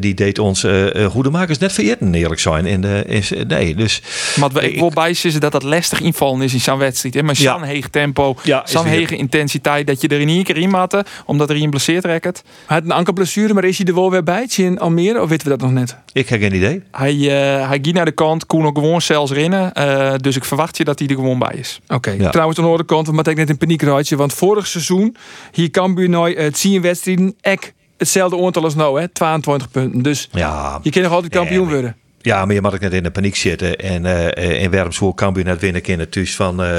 [0.00, 2.66] die deed ons eh eh, goedemakers net vergeten, eerlijk zijn.
[2.66, 4.02] En, is, nee, dus...
[4.40, 7.14] Maar wat ik wil bijzien dat dat lastig invallen is in zo'n wedstrijd.
[7.14, 7.22] hè.
[7.22, 7.52] Maar Ja.
[7.52, 11.04] zo'n heeg tempo, Ja, zo'n hege intensiteit, dat je er in één keer in matte,
[11.26, 12.42] omdat er een blesseert raakt.
[12.66, 14.46] Hij had een ankelblessure, maar is hij er wel weer bij?
[14.56, 15.96] In Almere, of weten we dat nog net?
[16.12, 16.81] Ik heb geen idee.
[16.90, 19.72] Hij, eh hij ging naar de kant, kon ook gewoon zelfs rennen.
[19.72, 21.80] eh, dus ik verwacht je dat hij er gewoon bij is.
[21.88, 22.10] Oké.
[22.10, 22.30] Ja.
[22.30, 24.16] Trouwens, aan de andere kant, wat ik net in paniek raadje.
[24.16, 25.16] Want vorig seizoen,
[25.52, 30.02] hier Cambuur nooit het zien wedstrijden, ek hetzelfde aantal als nou, hè, 22 punten.
[30.02, 31.96] Dus Ja, je kan nog altijd kampioen maar- worden.
[32.22, 33.76] Ja, maar je mag ook net in de paniek zitten.
[33.76, 34.70] En eh in
[35.14, 36.78] kan je net winnen in het thuis van, eh,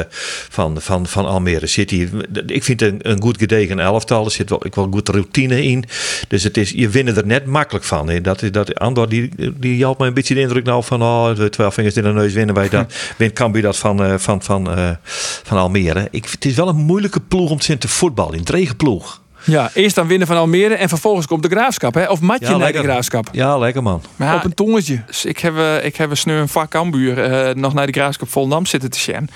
[0.49, 2.07] van, van, van Almere City.
[2.45, 4.25] Ik vind het een, een goed gedegen elftal.
[4.25, 5.83] Er zit wel, ik wel goed routine in.
[6.27, 8.09] Dus het is, je winnen er net makkelijk van.
[8.09, 8.21] hè.
[8.21, 9.29] Dat, is- dat, Andor die,
[9.59, 11.01] die had me een beetje de indruk nou van...
[11.01, 12.93] Oh, twaalf vingers in de neus winnen wij dat.
[13.17, 14.67] Wint Cambuur dat van, van, van,
[15.43, 16.07] van Almere.
[16.11, 18.37] Ik, het is wel een moeilijke ploeg om te zien te voetballen.
[18.37, 19.21] Een trege ploeg.
[19.45, 21.93] Ja, eerst dan winnen van Almere en vervolgens komt de graafschap.
[21.93, 22.05] Hè?
[22.09, 23.27] Of matje naar de graafschap.
[23.31, 24.01] Ja, lekker man.
[24.15, 25.03] Maar ja, Op een tongetje.
[25.07, 27.91] dus ik heb, eh, ik heb een sneu een vak Cambuur eh, nog naar de
[27.93, 29.29] Graafschap Volendam zitten te zien.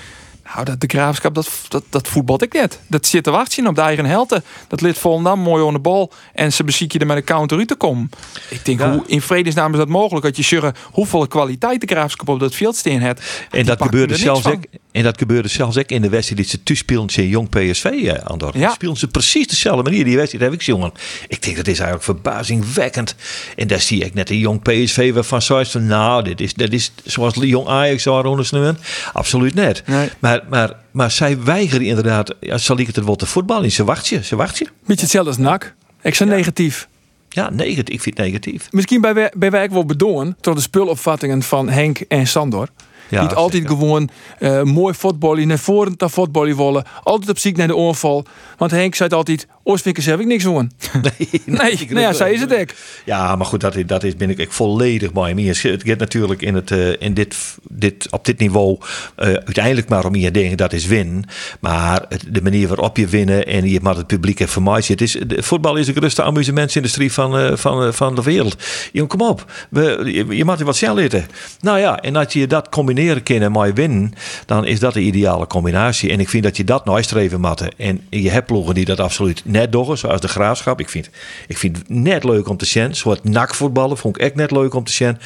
[0.54, 2.80] Nou, dat de Graafschap, dat, dat, dat voetbalt ik net.
[2.86, 4.44] Dat zit te wachten op de eigen helden.
[4.68, 6.12] Dat lid Volendam mooi onder de bal.
[6.34, 8.10] En ze beziek je er met een counter uit te komen.
[8.50, 8.90] Ik denk, Ja.
[8.92, 10.24] hoe in vredesnaam is dat mogelijk?
[10.24, 13.46] Dat je zeggen hoeveel kwaliteit de Graafschap op dat veld steen heeft.
[13.50, 14.64] En dat gebeurde, er zelfs van.
[14.98, 18.22] En dat gebeurde zelfs ook in de wedstrijd die ze speelden tegen Jong PSV, eh,
[18.24, 18.58] Andor.
[18.58, 18.70] Ja.
[18.72, 20.04] Speelden ze precies dezelfde manier.
[20.04, 20.92] Die wedstrijd heb ik jongen.
[21.28, 23.14] Ik denk dat is eigenlijk verbazingwekkend.
[23.56, 26.72] En daar zie ik net de Jong PSV waarvan zoiets van, nou, dit is, dat
[26.72, 28.78] is zoals de Jong Ajax zou ondersteunen.
[29.12, 29.82] Absoluut net.
[29.86, 30.08] Nee.
[30.18, 33.72] Maar, maar, maar zij weigeren inderdaad, ja, zal ik het wel te voetballen?
[33.72, 34.66] Ze wacht je, ze wacht je.
[34.86, 35.74] Beetje hetzelfde als NAC.
[36.02, 36.88] Ik zei negatief.
[37.28, 37.94] Ja, negatief.
[37.94, 38.68] Ik vind het negatief.
[38.70, 42.68] Misschien bij, wij- bij wij ook wel bedoelen door de spulopvattingen van Henk en Sandor.
[43.08, 43.76] Ja, Niet altijd zeker.
[43.76, 46.84] gewoon eh, mooi voetballen, naar voren te voetballen willen.
[47.02, 48.24] Altijd op ziek naar de oorval.
[48.56, 50.70] Want Henk zei altijd, Oostvinkers heb ik niks aan.
[51.02, 52.68] Nee, Nee, ik nou ja, zij is het ook.
[53.04, 55.38] Ja, maar goed, dat, is- dat is, ben ik, ik volledig bij hem.
[55.38, 57.36] Het gaat natuurlijk in het, eh, in dit,
[57.70, 58.78] dit, op dit niveau
[59.16, 61.24] eh, uiteindelijk maar om je dingen, dat is winnen.
[61.60, 65.12] Maar de manier waarop je winnen en je maar het publiek en voor Het is,
[65.26, 68.56] de, voetbal is de grootste amusementsindustrie van, eh, van, van de wereld.
[68.92, 69.52] Jongen, kom op.
[69.70, 71.26] We, je, je er wat zelf eten.
[71.60, 74.12] Nou ja, en als je dat combineren kan en mooi winnen,
[74.46, 76.10] dan is dat de ideale combinatie.
[76.10, 77.74] En ik vind dat je dat nooit streven moet.
[77.76, 80.80] En je hebt ploegen die dat absoluut net doen, zoals de Graafschap.
[80.80, 81.10] Ik vind,
[81.46, 82.94] ik vind het net leuk om te zien.
[82.94, 85.18] Soort nakvoetballen vond ik echt net leuk om te zien.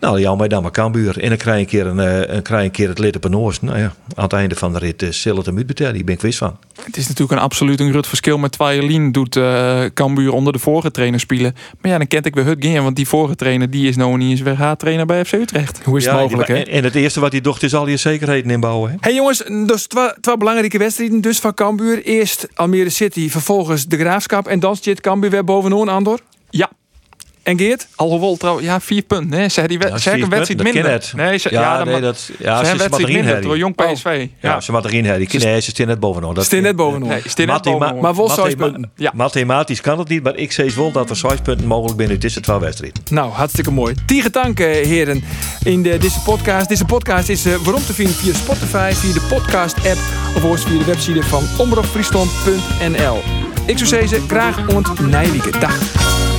[0.00, 1.18] Nou, jou mij dan maar Cambuur.
[1.20, 3.16] En dan krijg je een keer, een, eh, een, krijg je een keer het lid
[3.16, 3.60] op een oors.
[3.60, 5.94] Nou ja, aan het einde van de rit uh, zal het een betalen.
[5.94, 6.56] Daar ben ik wist van.
[6.82, 10.58] Het is natuurlijk een absoluut een groot verschil met Twailien doet eh Cambuur onder de
[10.58, 11.54] vorige trainer spelen.
[11.80, 14.16] Maar ja, dan kent ik weer het game, want die vorige trainer die is nou
[14.16, 15.80] niet eens weer trainer bij FC Utrecht.
[15.84, 16.54] Hoe is het Ja, mogelijk, hè?
[16.54, 18.90] en, en het eerste wat hij docht is al je zekerheden inbouwen.
[18.90, 18.96] Hè?
[19.00, 22.02] Hey jongens, dus twee, twee belangrijke wedstrijden dus van Cambuur.
[22.02, 24.46] Eerst Almere City, vervolgens de Graafschap.
[24.48, 26.18] En dan zit Cambuur weer bovenaan, Andor.
[26.50, 26.70] Ja,
[27.42, 27.88] En Geert?
[27.96, 29.28] alhoewel trouwens, ja, vier punten.
[29.38, 30.90] Nee, ze hebben die Ja, ze een wedstrijd minder.
[30.90, 31.12] het.
[31.16, 33.08] Nee, ze, Ja, ja, dan nee, ma- dat- ja, ze ze hebben een is wedstrijd
[33.08, 33.42] erin, minder.
[33.42, 33.92] Door Jong Oh.
[33.92, 34.26] PSV.
[34.40, 34.60] Ja, Ja.
[34.60, 35.28] ze wat erin hebben.
[35.28, 36.00] Die nee, ze staan net.
[36.00, 37.08] Dat bovenaan.
[37.08, 38.02] Nee, staan net Mathema- bovenaan.
[38.02, 38.90] Maar wel zes punten.
[38.96, 39.12] Ja.
[39.14, 42.42] Mathematisch kan het niet, maar ik zeg wel dat er zes punten mogelijk binnen tussen
[42.42, 43.02] twee wedstrijden.
[43.10, 43.94] Nou, hartstikke mooi.
[44.06, 45.24] Tien dank, eh, heren,
[45.62, 46.68] in de, deze podcast.
[46.68, 49.98] Deze podcast is eh, waarom te vinden via Spotify, via de podcast-app
[50.36, 53.22] of ook via de website van omroepfriesland.nl.
[53.68, 55.60] Ik zou zeggen, graag ont Nijwieken.
[55.60, 56.37] Dag.